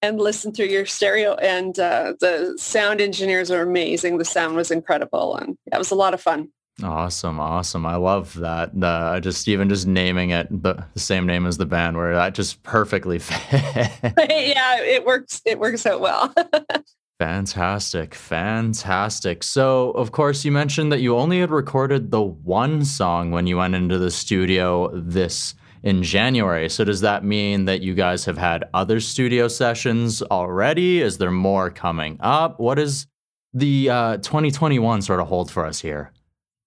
and 0.02 0.20
listen 0.20 0.54
through 0.54 0.68
your 0.68 0.86
stereo. 0.86 1.36
And 1.36 1.78
uh, 1.80 2.14
the 2.20 2.56
sound 2.58 3.02
engineers 3.02 3.52
are 3.52 3.62
amazing. 3.62 4.18
The 4.18 4.26
sound 4.26 4.56
was 4.56 4.72
incredible, 4.72 5.36
and 5.36 5.58
it 5.72 5.78
was 5.78 5.92
a 5.92 5.96
lot 5.96 6.14
of 6.14 6.22
fun. 6.22 6.50
Awesome, 6.84 7.40
awesome. 7.40 7.88
I 7.88 7.96
love 7.96 8.36
that. 8.36 8.72
Uh, 8.80 9.20
just 9.20 9.48
even 9.48 9.68
just 9.68 9.88
naming 9.88 10.30
it 10.30 10.48
the, 10.52 10.86
the, 10.94 11.00
same 11.00 11.26
name 11.26 11.48
as 11.48 11.58
the 11.58 11.66
band, 11.66 11.98
where 11.98 12.14
that 12.14 12.36
just 12.36 12.62
perfectly 12.62 13.18
fit. 13.20 13.42
yeah, 14.04 14.80
it 14.82 15.04
works. 15.04 15.42
It 15.44 15.58
works 15.58 15.88
out 15.88 16.02
well. 16.02 16.34
fantastic, 17.20 18.14
fantastic. 18.14 19.42
So, 19.42 19.90
of 19.92 20.12
course, 20.12 20.46
you 20.46 20.52
mentioned 20.52 20.92
that 20.92 21.02
you 21.02 21.18
only 21.18 21.40
had 21.40 21.50
recorded 21.50 22.12
the 22.12 22.22
one 22.22 22.86
song 22.86 23.32
when 23.32 23.48
you 23.48 23.58
went 23.58 23.74
into 23.74 23.98
the 23.98 24.12
studio 24.12 24.92
this 24.94 25.56
in 25.84 26.04
January. 26.04 26.70
So, 26.70 26.84
does 26.84 27.02
that 27.02 27.24
mean 27.24 27.66
that 27.66 27.82
you 27.82 27.94
guys 27.94 28.26
have 28.26 28.38
had 28.38 28.66
other 28.74 29.00
studio 29.00 29.48
sessions 29.48 30.22
already? 30.22 31.02
Is 31.02 31.18
there 31.18 31.32
more 31.32 31.70
coming 31.70 32.18
up? 32.20 32.60
What 32.60 32.80
is 32.80 33.08
the 33.54 33.90
uh, 33.90 34.18
2021 34.18 35.02
sort 35.02 35.20
of 35.20 35.28
hold 35.28 35.52
for 35.52 35.66
us 35.66 35.80
here? 35.80 36.12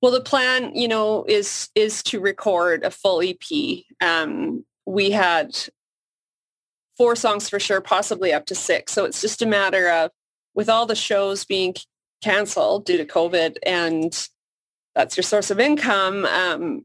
Well, 0.03 0.13
the 0.13 0.21
plan, 0.21 0.75
you 0.75 0.89
know, 0.89 1.25
is 1.29 1.69
is 1.75 2.03
to 2.05 2.21
record 2.21 2.85
a 2.85 2.91
full 2.91 3.23
EP. 3.23 3.85
Um, 4.01 4.65
we 4.87 5.11
had 5.11 5.57
four 6.97 7.17
songs 7.17 7.49
for 7.49 7.61
sure, 7.61 7.81
possibly 7.81 8.33
up 8.33 8.47
to 8.47 8.55
six. 8.55 8.93
So 8.93 9.05
it's 9.05 9.21
just 9.21 9.43
a 9.43 9.47
matter 9.47 9.91
of, 9.91 10.11
with 10.55 10.69
all 10.69 10.87
the 10.87 10.95
shows 10.95 11.45
being 11.45 11.75
canceled 12.23 12.87
due 12.87 12.97
to 12.97 13.05
COVID, 13.05 13.57
and 13.65 14.29
that's 14.95 15.17
your 15.17 15.25
source 15.25 15.51
of 15.51 15.61
income. 15.61 16.25
Um, 16.25 16.85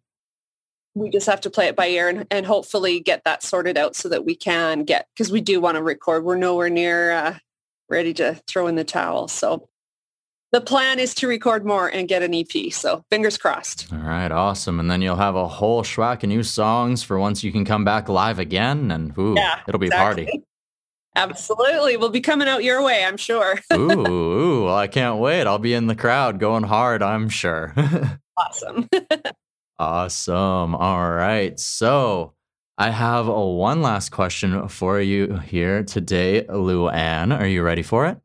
we 0.96 1.10
just 1.10 1.28
have 1.28 1.42
to 1.42 1.50
play 1.50 1.68
it 1.68 1.75
by 1.75 1.88
ear 1.88 2.08
and, 2.08 2.25
and 2.32 2.46
hopefully 2.46 3.02
get 3.02 3.24
that 3.25 3.44
sorted 3.44 3.78
out 3.78 3.96
so 3.96 4.10
that 4.10 4.25
we 4.25 4.34
can 4.34 4.84
get 4.84 5.08
because 5.14 5.32
we 5.32 5.42
do 5.42 5.60
want 5.60 5.75
to 5.75 5.84
record. 5.84 6.24
We're 6.24 6.38
nowhere 6.38 6.70
near 6.70 7.12
uh, 7.12 7.38
ready 7.90 8.14
to 8.16 8.42
throw 8.48 8.68
in 8.68 8.75
the 8.75 8.86
towel. 8.86 9.28
So 9.28 9.68
the 10.54 10.62
plan 10.62 11.00
is 11.00 11.14
to 11.16 11.28
record 11.28 11.66
more 11.66 11.90
and 11.90 12.08
get 12.08 12.24
an 12.24 12.34
EP. 12.34 12.72
So 12.72 13.04
fingers 13.12 13.38
crossed. 13.38 13.92
All 13.92 14.00
right, 14.00 14.32
awesome. 14.32 14.80
And 14.80 14.90
then 14.90 15.02
you'll 15.02 15.18
have 15.18 15.36
a 15.36 15.48
whole 15.48 15.84
schwack 15.84 16.24
of 16.24 16.30
new 16.30 16.44
songs 16.44 17.04
for 17.04 17.20
once 17.20 17.44
you 17.44 17.52
can 17.52 17.66
come 17.66 17.84
back 17.84 18.08
live 18.08 18.40
again. 18.40 18.90
And 18.90 19.16
ooh, 19.18 19.36
yeah, 19.36 19.60
it'll 19.68 19.80
be 19.80 19.88
exactly. 19.88 20.24
a 20.24 20.25
party. 20.28 20.44
Absolutely. 21.18 21.98
We'll 21.98 22.10
be 22.10 22.22
coming 22.22 22.48
out 22.48 22.64
your 22.64 22.82
way, 22.84 23.04
I'm 23.04 23.18
sure. 23.18 23.60
ooh, 23.74 24.08
ooh, 24.08 24.70
I 24.70 24.88
can't 24.88 25.20
wait. 25.20 25.46
I'll 25.46 25.60
be 25.60 25.74
in 25.74 25.88
the 25.88 25.96
crowd 25.96 26.40
going 26.40 26.64
hard, 26.64 27.02
I'm 27.02 27.30
sure. 27.30 27.74
awesome. 28.38 28.90
awesome. 29.79 30.75
All 30.75 31.12
right. 31.12 31.60
So 31.60 32.34
I 32.77 32.89
have 32.89 33.27
a 33.27 33.46
one 33.46 33.82
last 33.82 34.10
question 34.10 34.67
for 34.67 35.00
you 35.00 35.38
here 35.38 35.84
today, 35.84 36.45
Lou 36.47 36.89
Ann. 36.89 37.32
Are 37.32 37.47
you 37.47 37.63
ready 37.63 37.84
for 37.84 38.06
it? 38.08 38.17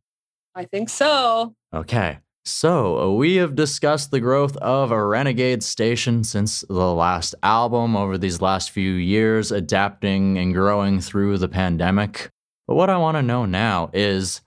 I 0.54 0.64
think 0.64 0.88
so. 0.88 1.54
Okay. 1.72 2.18
So, 2.46 3.14
we 3.14 3.36
have 3.36 3.54
discussed 3.54 4.10
the 4.10 4.18
growth 4.18 4.56
of 4.56 4.90
a 4.90 5.06
Renegade 5.06 5.62
Station 5.62 6.24
since 6.24 6.62
the 6.62 6.92
last 6.92 7.34
album 7.42 7.94
over 7.94 8.16
these 8.16 8.40
last 8.40 8.70
few 8.70 8.92
years, 8.92 9.52
adapting 9.52 10.38
and 10.38 10.54
growing 10.54 11.00
through 11.00 11.36
the 11.36 11.48
pandemic. 11.48 12.30
But 12.66 12.76
what 12.76 12.88
I 12.88 12.96
want 12.96 13.18
to 13.18 13.22
know 13.22 13.44
now 13.44 13.90
is 13.92 14.40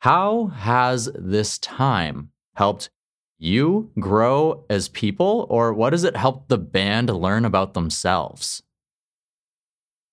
how 0.00 0.48
has 0.48 1.10
this 1.14 1.58
time 1.58 2.30
helped 2.54 2.90
you 3.38 3.90
grow 3.98 4.64
as 4.68 4.88
people, 4.88 5.46
or 5.48 5.72
what 5.72 5.90
does 5.90 6.04
it 6.04 6.16
help 6.16 6.48
the 6.48 6.58
band 6.58 7.08
learn 7.10 7.44
about 7.44 7.74
themselves? 7.74 8.62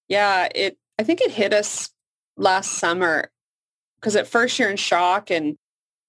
Yeah, 0.07 0.47
it. 0.53 0.77
I 0.99 1.03
think 1.03 1.21
it 1.21 1.31
hit 1.31 1.53
us 1.53 1.89
last 2.37 2.73
summer 2.73 3.31
because 3.99 4.15
at 4.15 4.27
first 4.27 4.59
you're 4.59 4.69
in 4.69 4.77
shock 4.77 5.31
and 5.31 5.57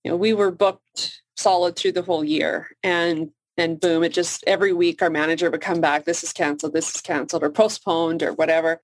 you 0.05 0.11
know 0.11 0.17
we 0.17 0.33
were 0.33 0.51
booked 0.51 1.23
solid 1.37 1.77
through 1.77 1.93
the 1.93 2.03
whole 2.03 2.25
year 2.25 2.69
and 2.83 3.31
and 3.57 3.81
boom 3.81 4.03
it 4.03 4.13
just 4.13 4.45
every 4.47 4.73
week 4.73 5.03
our 5.03 5.11
manager 5.11 5.51
would 5.51 5.61
come 5.61 5.81
back 5.81 6.05
this 6.05 6.23
is 6.23 6.33
canceled 6.33 6.73
this 6.73 6.95
is 6.95 7.01
canceled 7.01 7.43
or 7.43 7.51
postponed 7.51 8.23
or 8.23 8.33
whatever 8.33 8.81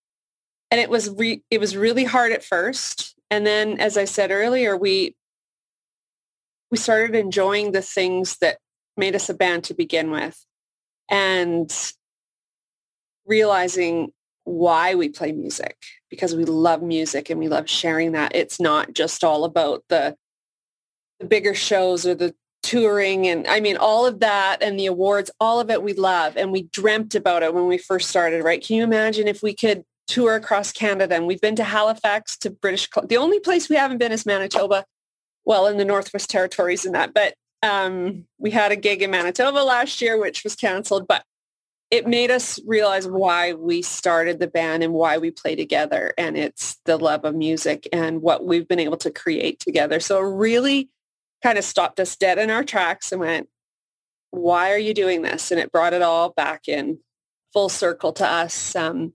and 0.70 0.80
it 0.80 0.88
was 0.88 1.10
re- 1.10 1.42
it 1.50 1.60
was 1.60 1.76
really 1.76 2.04
hard 2.04 2.32
at 2.32 2.44
first 2.44 3.14
and 3.30 3.46
then 3.46 3.78
as 3.78 3.96
i 3.96 4.04
said 4.04 4.30
earlier 4.30 4.76
we 4.76 5.14
we 6.72 6.78
started 6.78 7.14
enjoying 7.14 7.72
the 7.72 7.82
things 7.82 8.38
that 8.40 8.56
made 8.96 9.14
us 9.14 9.28
a 9.28 9.34
band 9.34 9.62
to 9.64 9.74
begin 9.74 10.10
with 10.10 10.44
and 11.08 11.70
realizing 13.26 14.10
why 14.44 14.94
we 14.94 15.10
play 15.10 15.32
music 15.32 15.76
because 16.10 16.34
we 16.34 16.46
love 16.46 16.82
music 16.82 17.28
and 17.28 17.38
we 17.38 17.46
love 17.46 17.68
sharing 17.68 18.12
that. 18.12 18.34
It's 18.34 18.58
not 18.58 18.94
just 18.94 19.22
all 19.22 19.44
about 19.44 19.84
the, 19.88 20.16
the 21.20 21.26
bigger 21.26 21.54
shows 21.54 22.06
or 22.06 22.14
the 22.14 22.34
touring 22.62 23.26
and 23.26 23.46
I 23.46 23.60
mean 23.60 23.76
all 23.76 24.06
of 24.06 24.20
that 24.20 24.62
and 24.62 24.78
the 24.78 24.86
awards, 24.86 25.30
all 25.38 25.60
of 25.60 25.68
it 25.68 25.82
we 25.82 25.92
love 25.92 26.38
and 26.38 26.50
we 26.52 26.62
dreamt 26.72 27.14
about 27.14 27.42
it 27.42 27.52
when 27.52 27.66
we 27.66 27.76
first 27.76 28.08
started, 28.08 28.42
right? 28.42 28.64
Can 28.64 28.76
you 28.76 28.82
imagine 28.82 29.28
if 29.28 29.42
we 29.42 29.54
could 29.54 29.84
tour 30.08 30.36
across 30.36 30.72
Canada 30.72 31.14
and 31.14 31.26
we've 31.26 31.40
been 31.40 31.56
to 31.56 31.64
Halifax 31.64 32.36
to 32.38 32.50
British 32.50 32.88
The 33.04 33.18
only 33.18 33.40
place 33.40 33.68
we 33.68 33.76
haven't 33.76 33.98
been 33.98 34.12
is 34.12 34.24
Manitoba. 34.24 34.86
Well, 35.44 35.66
in 35.66 35.76
the 35.76 35.84
Northwest 35.84 36.30
Territories 36.30 36.84
and 36.84 36.94
that, 36.94 37.14
but 37.14 37.34
um, 37.62 38.26
we 38.38 38.50
had 38.50 38.72
a 38.72 38.76
gig 38.76 39.02
in 39.02 39.10
Manitoba 39.10 39.58
last 39.58 40.02
year, 40.02 40.20
which 40.20 40.44
was 40.44 40.56
canceled, 40.56 41.06
but 41.06 41.24
it 41.90 42.06
made 42.06 42.30
us 42.30 42.58
realize 42.66 43.06
why 43.06 43.52
we 43.52 43.82
started 43.82 44.40
the 44.40 44.46
band 44.46 44.82
and 44.82 44.94
why 44.94 45.18
we 45.18 45.30
play 45.30 45.54
together. 45.54 46.14
And 46.16 46.38
it's 46.38 46.78
the 46.86 46.96
love 46.96 47.24
of 47.24 47.34
music 47.34 47.86
and 47.92 48.22
what 48.22 48.44
we've 48.44 48.66
been 48.66 48.80
able 48.80 48.96
to 48.98 49.10
create 49.10 49.60
together. 49.60 50.00
So 50.00 50.18
it 50.18 50.34
really 50.34 50.88
kind 51.42 51.58
of 51.58 51.64
stopped 51.64 52.00
us 52.00 52.16
dead 52.16 52.38
in 52.38 52.50
our 52.50 52.64
tracks 52.64 53.12
and 53.12 53.20
went, 53.20 53.48
why 54.30 54.72
are 54.72 54.78
you 54.78 54.94
doing 54.94 55.20
this? 55.20 55.50
And 55.50 55.60
it 55.60 55.70
brought 55.70 55.92
it 55.92 56.00
all 56.02 56.30
back 56.30 56.66
in 56.66 56.98
full 57.52 57.68
circle 57.68 58.12
to 58.14 58.26
us. 58.26 58.74
Um, 58.74 59.12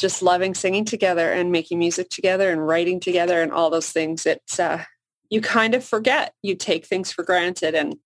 just 0.00 0.22
loving 0.22 0.54
singing 0.54 0.86
together 0.86 1.30
and 1.30 1.52
making 1.52 1.78
music 1.78 2.08
together 2.08 2.50
and 2.50 2.66
writing 2.66 3.00
together 3.00 3.42
and 3.42 3.52
all 3.52 3.70
those 3.70 3.92
things. 3.92 4.26
It's, 4.26 4.58
uh, 4.58 4.82
you 5.30 5.40
kind 5.40 5.74
of 5.74 5.84
forget, 5.84 6.34
you 6.42 6.56
take 6.56 6.84
things 6.84 7.12
for 7.12 7.22
granted. 7.22 7.74
And 7.74 7.96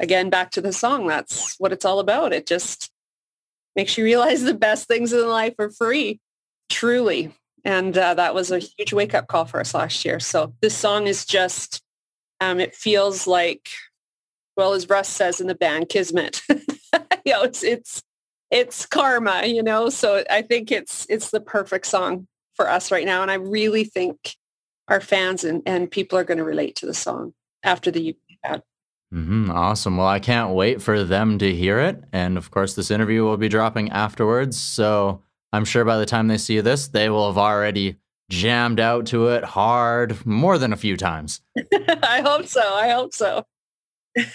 again, 0.00 0.28
back 0.28 0.50
to 0.52 0.60
the 0.60 0.72
song, 0.72 1.06
that's 1.06 1.54
what 1.58 1.72
it's 1.72 1.84
all 1.84 2.00
about. 2.00 2.32
It 2.32 2.46
just 2.46 2.90
makes 3.76 3.96
you 3.96 4.04
realize 4.04 4.42
the 4.42 4.54
best 4.54 4.88
things 4.88 5.12
in 5.12 5.26
life 5.28 5.54
are 5.58 5.70
free, 5.70 6.20
truly. 6.68 7.32
And 7.64 7.96
uh, 7.96 8.14
that 8.14 8.34
was 8.34 8.50
a 8.50 8.58
huge 8.58 8.92
wake 8.92 9.14
up 9.14 9.28
call 9.28 9.46
for 9.46 9.60
us 9.60 9.72
last 9.72 10.04
year. 10.04 10.20
So 10.20 10.54
this 10.60 10.76
song 10.76 11.06
is 11.06 11.24
just, 11.24 11.80
um, 12.40 12.60
it 12.60 12.74
feels 12.74 13.26
like, 13.26 13.68
well, 14.56 14.74
as 14.74 14.88
Russ 14.88 15.08
says 15.08 15.40
in 15.40 15.46
the 15.46 15.54
band, 15.54 15.88
kismet. 15.88 16.42
you 16.48 17.32
know, 17.32 17.42
it's, 17.42 17.62
it's, 17.62 18.02
it's 18.50 18.84
karma, 18.86 19.46
you 19.46 19.62
know? 19.62 19.88
So 19.88 20.24
I 20.30 20.42
think 20.42 20.70
it's, 20.70 21.06
it's 21.08 21.30
the 21.30 21.40
perfect 21.40 21.86
song 21.86 22.26
for 22.54 22.68
us 22.68 22.92
right 22.92 23.06
now. 23.06 23.22
And 23.22 23.30
I 23.30 23.34
really 23.34 23.84
think 23.84 24.36
our 24.88 25.00
fans 25.00 25.44
and, 25.44 25.62
and 25.66 25.90
people 25.90 26.18
are 26.18 26.24
going 26.24 26.38
to 26.38 26.44
relate 26.44 26.76
to 26.76 26.86
the 26.86 26.94
song 26.94 27.34
after 27.62 27.90
the 27.90 28.02
you've. 28.02 28.16
Mm-hmm, 29.14 29.50
awesome. 29.50 29.96
Well, 29.96 30.08
I 30.08 30.18
can't 30.18 30.54
wait 30.54 30.82
for 30.82 31.04
them 31.04 31.38
to 31.38 31.54
hear 31.54 31.78
it. 31.78 32.02
And 32.12 32.36
of 32.36 32.50
course, 32.50 32.74
this 32.74 32.90
interview 32.90 33.22
will 33.22 33.36
be 33.36 33.48
dropping 33.48 33.90
afterwards. 33.90 34.60
So 34.60 35.22
I'm 35.52 35.64
sure 35.64 35.84
by 35.84 35.98
the 35.98 36.06
time 36.06 36.26
they 36.26 36.38
see 36.38 36.60
this, 36.60 36.88
they 36.88 37.08
will 37.08 37.28
have 37.28 37.38
already 37.38 37.96
jammed 38.28 38.80
out 38.80 39.06
to 39.06 39.28
it 39.28 39.44
hard 39.44 40.26
more 40.26 40.58
than 40.58 40.72
a 40.72 40.76
few 40.76 40.96
times. 40.96 41.42
I 42.02 42.22
hope 42.22 42.46
so. 42.46 42.74
I 42.74 42.88
hope 42.88 43.14
so. 43.14 43.46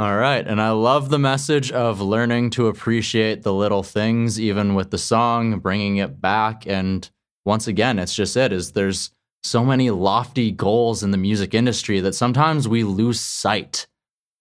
All 0.00 0.16
right. 0.16 0.44
And 0.44 0.60
I 0.60 0.70
love 0.70 1.10
the 1.10 1.18
message 1.18 1.70
of 1.70 2.00
learning 2.00 2.50
to 2.50 2.66
appreciate 2.66 3.42
the 3.42 3.54
little 3.54 3.84
things, 3.84 4.40
even 4.40 4.74
with 4.74 4.90
the 4.90 4.98
song, 4.98 5.60
bringing 5.60 5.98
it 5.98 6.20
back. 6.20 6.66
And 6.66 7.08
once 7.44 7.68
again, 7.68 8.00
it's 8.00 8.14
just 8.14 8.36
it 8.36 8.52
is 8.52 8.72
there's 8.72 9.12
so 9.42 9.64
many 9.64 9.90
lofty 9.90 10.50
goals 10.50 11.02
in 11.02 11.10
the 11.10 11.16
music 11.18 11.54
industry 11.54 12.00
that 12.00 12.14
sometimes 12.14 12.68
we 12.68 12.84
lose 12.84 13.20
sight 13.20 13.86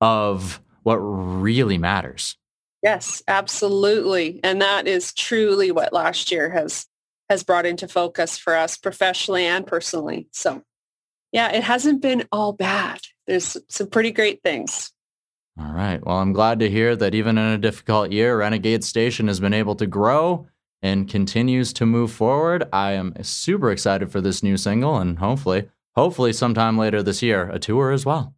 of 0.01 0.61
what 0.83 0.97
really 0.97 1.77
matters. 1.77 2.37
Yes, 2.81 3.21
absolutely. 3.27 4.39
And 4.43 4.61
that 4.61 4.87
is 4.87 5.13
truly 5.13 5.71
what 5.71 5.93
last 5.93 6.31
year 6.31 6.49
has 6.49 6.85
has 7.29 7.43
brought 7.43 7.65
into 7.65 7.87
focus 7.87 8.37
for 8.37 8.55
us 8.55 8.75
professionally 8.75 9.45
and 9.45 9.67
personally. 9.67 10.27
So 10.31 10.63
yeah, 11.31 11.51
it 11.51 11.63
hasn't 11.63 12.01
been 12.01 12.27
all 12.31 12.53
bad. 12.53 13.01
There's 13.27 13.55
some 13.67 13.87
pretty 13.87 14.11
great 14.11 14.41
things. 14.41 14.91
All 15.59 15.71
right. 15.71 16.03
Well, 16.03 16.17
I'm 16.17 16.33
glad 16.33 16.59
to 16.59 16.69
hear 16.69 16.95
that 16.95 17.13
even 17.13 17.37
in 17.37 17.51
a 17.51 17.57
difficult 17.57 18.11
year, 18.11 18.37
Renegade 18.37 18.83
Station 18.83 19.27
has 19.27 19.39
been 19.39 19.53
able 19.53 19.75
to 19.75 19.85
grow 19.85 20.47
and 20.81 21.09
continues 21.09 21.73
to 21.73 21.85
move 21.85 22.11
forward. 22.11 22.67
I 22.71 22.93
am 22.93 23.13
super 23.21 23.71
excited 23.71 24.11
for 24.11 24.21
this 24.21 24.43
new 24.43 24.57
single 24.57 24.97
and 24.97 25.19
hopefully, 25.19 25.69
hopefully 25.95 26.33
sometime 26.33 26.77
later 26.77 27.03
this 27.03 27.21
year, 27.21 27.49
a 27.49 27.59
tour 27.59 27.91
as 27.91 28.05
well. 28.05 28.33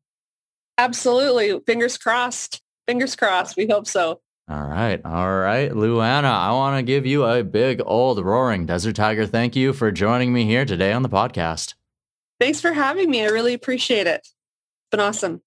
Absolutely. 0.78 1.60
Fingers 1.66 1.98
crossed. 1.98 2.62
Fingers 2.88 3.16
crossed. 3.16 3.56
We 3.58 3.68
hope 3.68 3.88
so. 3.88 4.22
All 4.50 4.64
right. 4.64 5.00
All 5.06 5.38
right. 5.38 5.72
Luana, 5.72 6.32
I 6.32 6.52
want 6.52 6.78
to 6.78 6.84
give 6.84 7.06
you 7.06 7.24
a 7.24 7.44
big 7.44 7.82
old 7.86 8.24
roaring 8.24 8.66
desert 8.66 8.96
tiger 8.96 9.26
thank 9.26 9.56
you 9.56 9.72
for 9.72 9.92
joining 9.92 10.34
me 10.34 10.46
here 10.46 10.66
today 10.66 10.92
on 10.92 11.04
the 11.04 11.10
podcast. 11.10 11.76
Thanks 12.40 12.60
for 12.60 12.74
having 12.74 13.10
me. 13.10 13.24
I 13.24 13.28
really 13.28 13.54
appreciate 13.54 14.08
it. 14.08 14.22
It's 14.22 14.34
been 14.90 15.00
awesome. 15.00 15.42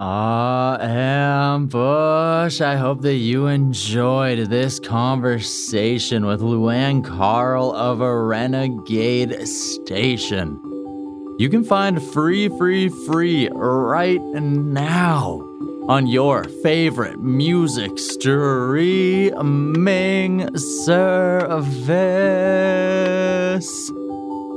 Ah, 0.00 0.76
Ambush. 0.80 2.60
I 2.60 2.74
hope 2.74 3.02
that 3.02 3.14
you 3.14 3.46
enjoyed 3.46 4.50
this 4.50 4.80
conversation 4.80 6.26
with 6.26 6.40
Luann 6.40 7.04
Carl 7.04 7.72
of 7.72 8.00
a 8.00 8.18
Renegade 8.22 9.46
Station. 9.46 10.58
You 11.38 11.48
can 11.48 11.62
find 11.62 12.02
free, 12.02 12.48
free, 12.48 12.88
free 13.06 13.48
right 13.52 14.20
now 14.20 15.38
on 15.88 16.08
your 16.08 16.42
favorite 16.42 17.20
music 17.20 17.96
streaming 17.96 18.58
service 20.58 21.64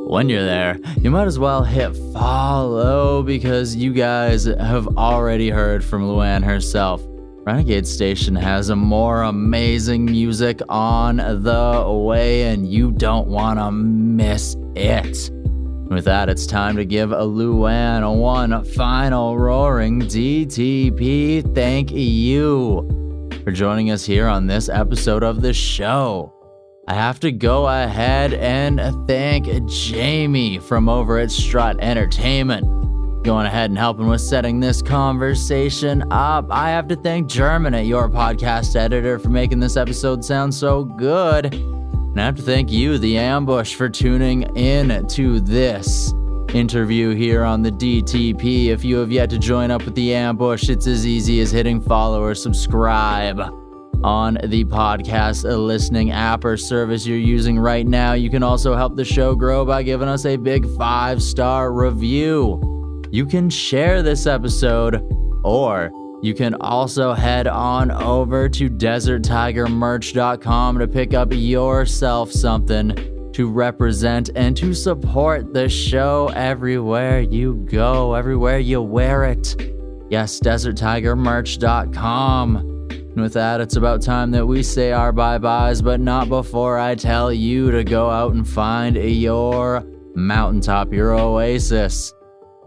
when 0.10 0.30
you're 0.30 0.46
there, 0.46 0.80
you 1.02 1.12
might 1.12 1.28
as 1.28 1.38
well 1.38 1.64
hit 1.64 1.96
follow 2.14 3.22
because 3.24 3.76
you 3.76 3.94
guys 3.94 4.46
have 4.46 4.88
already 4.98 5.50
heard 5.50 5.84
from 5.84 6.04
Luann 6.04 6.44
herself. 6.44 7.04
Renegade 7.48 7.88
Station 7.88 8.36
has 8.36 8.70
more 8.70 9.24
amazing 9.24 10.06
music 10.06 10.62
on 10.68 11.18
the 11.18 11.86
way, 11.88 12.44
and 12.44 12.70
you 12.70 12.92
don't 12.92 13.28
want 13.28 13.60
to 13.60 13.72
miss 13.72 14.56
it. 14.76 15.32
With 15.90 16.04
that, 16.06 16.28
it's 16.28 16.46
time 16.46 16.76
to 16.76 16.84
give 16.84 17.14
a 17.14 17.22
Luann 17.22 18.18
one 18.18 18.66
final 18.66 19.38
roaring 19.38 20.02
DTP. 20.02 21.56
Thank 21.56 21.92
you 21.92 23.30
for 23.46 23.52
joining 23.52 23.92
us 23.92 24.06
here 24.06 24.28
on 24.28 24.48
this 24.48 24.68
episode 24.68 25.24
of 25.24 25.42
the 25.42 25.54
show. 25.54 26.37
I 26.90 26.94
have 26.94 27.20
to 27.20 27.34
go 27.34 27.68
ahead 27.68 28.34
and 28.34 28.80
thank 29.08 29.50
Jamie 29.66 30.58
from 30.58 30.88
over 30.88 31.20
at 31.20 31.30
Strut 31.30 31.78
Entertainment. 31.82 32.64
Going 33.26 33.46
ahead 33.46 33.70
and 33.70 33.78
helping 33.78 34.08
with 34.08 34.22
setting 34.22 34.62
this 34.62 34.82
conversation 34.82 36.06
up. 36.14 36.48
I 36.50 36.70
have 36.70 36.88
to 36.88 36.96
thank 36.96 37.28
German 37.28 37.74
at 37.74 37.88
your 37.88 38.10
podcast 38.10 38.78
editor 38.78 39.20
for 39.20 39.28
making 39.28 39.60
this 39.60 39.76
episode 39.76 40.24
sound 40.24 40.54
so 40.54 40.86
good. 40.86 41.54
And 41.54 42.22
I 42.22 42.24
have 42.24 42.38
to 42.38 42.42
thank 42.42 42.72
you, 42.72 42.98
The 42.98 43.18
Ambush, 43.18 43.76
for 43.76 43.90
tuning 43.90 44.44
in 44.56 45.06
to 45.10 45.42
this 45.42 46.14
interview 46.54 47.14
here 47.14 47.44
on 47.44 47.64
the 47.64 47.72
DTP. 47.72 48.68
If 48.68 48.86
you 48.86 48.96
have 49.00 49.12
yet 49.12 49.30
to 49.32 49.38
join 49.38 49.72
up 49.72 49.84
with 49.84 49.96
The 49.96 50.16
Ambush, 50.16 50.70
it's 50.70 50.88
as 50.88 51.06
easy 51.06 51.42
as 51.42 51.52
hitting 51.52 51.82
follow 51.82 52.22
or 52.22 52.34
subscribe 52.34 53.42
on 54.04 54.38
the 54.44 54.66
podcast 54.66 55.44
listening 55.44 56.12
app 56.12 56.44
or 56.46 56.58
service 56.58 57.06
you're 57.06 57.18
using 57.18 57.60
right 57.60 57.88
now. 57.88 58.14
You 58.14 58.30
can 58.30 58.44
also 58.44 58.76
help 58.76 58.96
the 58.96 59.06
show 59.06 59.36
grow 59.36 59.66
by 59.66 59.84
giving 59.84 60.08
us 60.08 60.26
a 60.26 60.38
big 60.38 60.66
five 60.78 61.22
star 61.22 61.74
review. 61.74 62.62
You 63.12 63.26
can 63.26 63.50
share 63.50 64.02
this 64.02 64.26
episode, 64.28 65.02
or 65.44 65.92
you 66.22 66.34
can 66.34 66.54
also 66.56 67.14
head 67.14 67.48
on 67.48 67.92
over 67.92 68.50
to 68.50 68.70
deserttigermerch.com 68.70 70.80
to 70.80 70.88
pick 70.88 71.14
up 71.14 71.30
yourself 71.32 72.32
something 72.32 72.96
to 73.34 73.52
represent 73.52 74.32
and 74.36 74.58
to 74.58 74.74
support 74.74 75.54
the 75.54 75.70
show 75.70 76.32
everywhere 76.36 77.22
you 77.22 77.68
go, 77.70 78.16
everywhere 78.16 78.58
you 78.60 78.82
wear 78.82 79.26
it. 79.26 79.56
Yes, 80.10 80.40
deserttigermerch.com. 80.40 82.77
And 83.18 83.24
with 83.24 83.34
that, 83.34 83.62
it's 83.62 83.78
about 83.78 84.04
time 84.04 84.30
that 84.30 84.46
we 84.46 84.62
say 84.62 84.92
our 84.92 85.12
bye 85.12 85.40
byes, 85.40 85.82
but 85.82 86.00
not 86.00 86.30
before 86.30 86.78
I 86.78 86.94
tell 86.94 87.34
you 87.34 87.72
to 87.72 87.84
go 87.84 88.12
out 88.12 88.36
and 88.36 88.48
find 88.48 88.96
your 88.96 89.84
mountaintop, 90.14 90.94
your 90.94 91.16
oasis. 91.16 92.14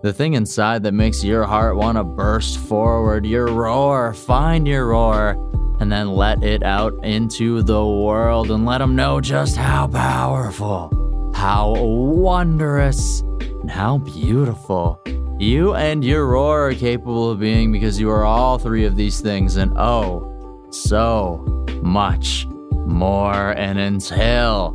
The 0.02 0.12
thing 0.12 0.34
inside 0.34 0.82
that 0.82 0.92
makes 0.92 1.22
your 1.22 1.44
heart 1.44 1.76
want 1.76 1.98
to 1.98 2.02
burst 2.02 2.58
forward, 2.58 3.24
your 3.24 3.46
roar. 3.46 4.12
Find 4.12 4.66
your 4.66 4.88
roar 4.88 5.36
and 5.78 5.92
then 5.92 6.08
let 6.16 6.42
it 6.42 6.64
out 6.64 6.94
into 7.04 7.62
the 7.62 7.86
world 7.86 8.50
and 8.50 8.66
let 8.66 8.78
them 8.78 8.96
know 8.96 9.20
just 9.20 9.56
how 9.56 9.86
powerful, 9.86 11.30
how 11.32 11.74
wondrous, 11.76 13.20
and 13.20 13.70
how 13.70 13.98
beautiful 13.98 15.00
you 15.38 15.76
and 15.76 16.04
your 16.04 16.26
roar 16.26 16.70
are 16.70 16.74
capable 16.74 17.30
of 17.30 17.38
being 17.38 17.70
because 17.70 18.00
you 18.00 18.10
are 18.10 18.24
all 18.24 18.58
three 18.58 18.84
of 18.84 18.96
these 18.96 19.20
things. 19.20 19.54
And 19.54 19.72
oh, 19.78 20.29
so 20.70 21.44
much 21.82 22.46
more. 22.86 23.52
And 23.52 23.78
until 23.78 24.74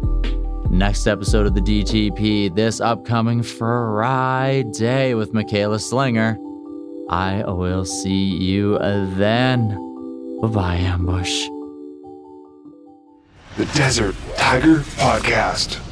next 0.69 1.07
episode 1.07 1.45
of 1.45 1.53
the 1.55 1.61
DTP, 1.61 2.55
this 2.55 2.79
upcoming 2.81 3.43
Friday 3.43 5.13
with 5.13 5.33
Michaela 5.33 5.79
Slinger, 5.79 6.37
I 7.09 7.43
will 7.45 7.85
see 7.85 8.25
you 8.25 8.77
then. 8.79 9.69
Bye 10.41 10.47
bye, 10.47 10.75
Ambush. 10.77 11.47
The 13.57 13.65
Desert 13.73 14.15
Tiger 14.37 14.79
Podcast. 14.97 15.84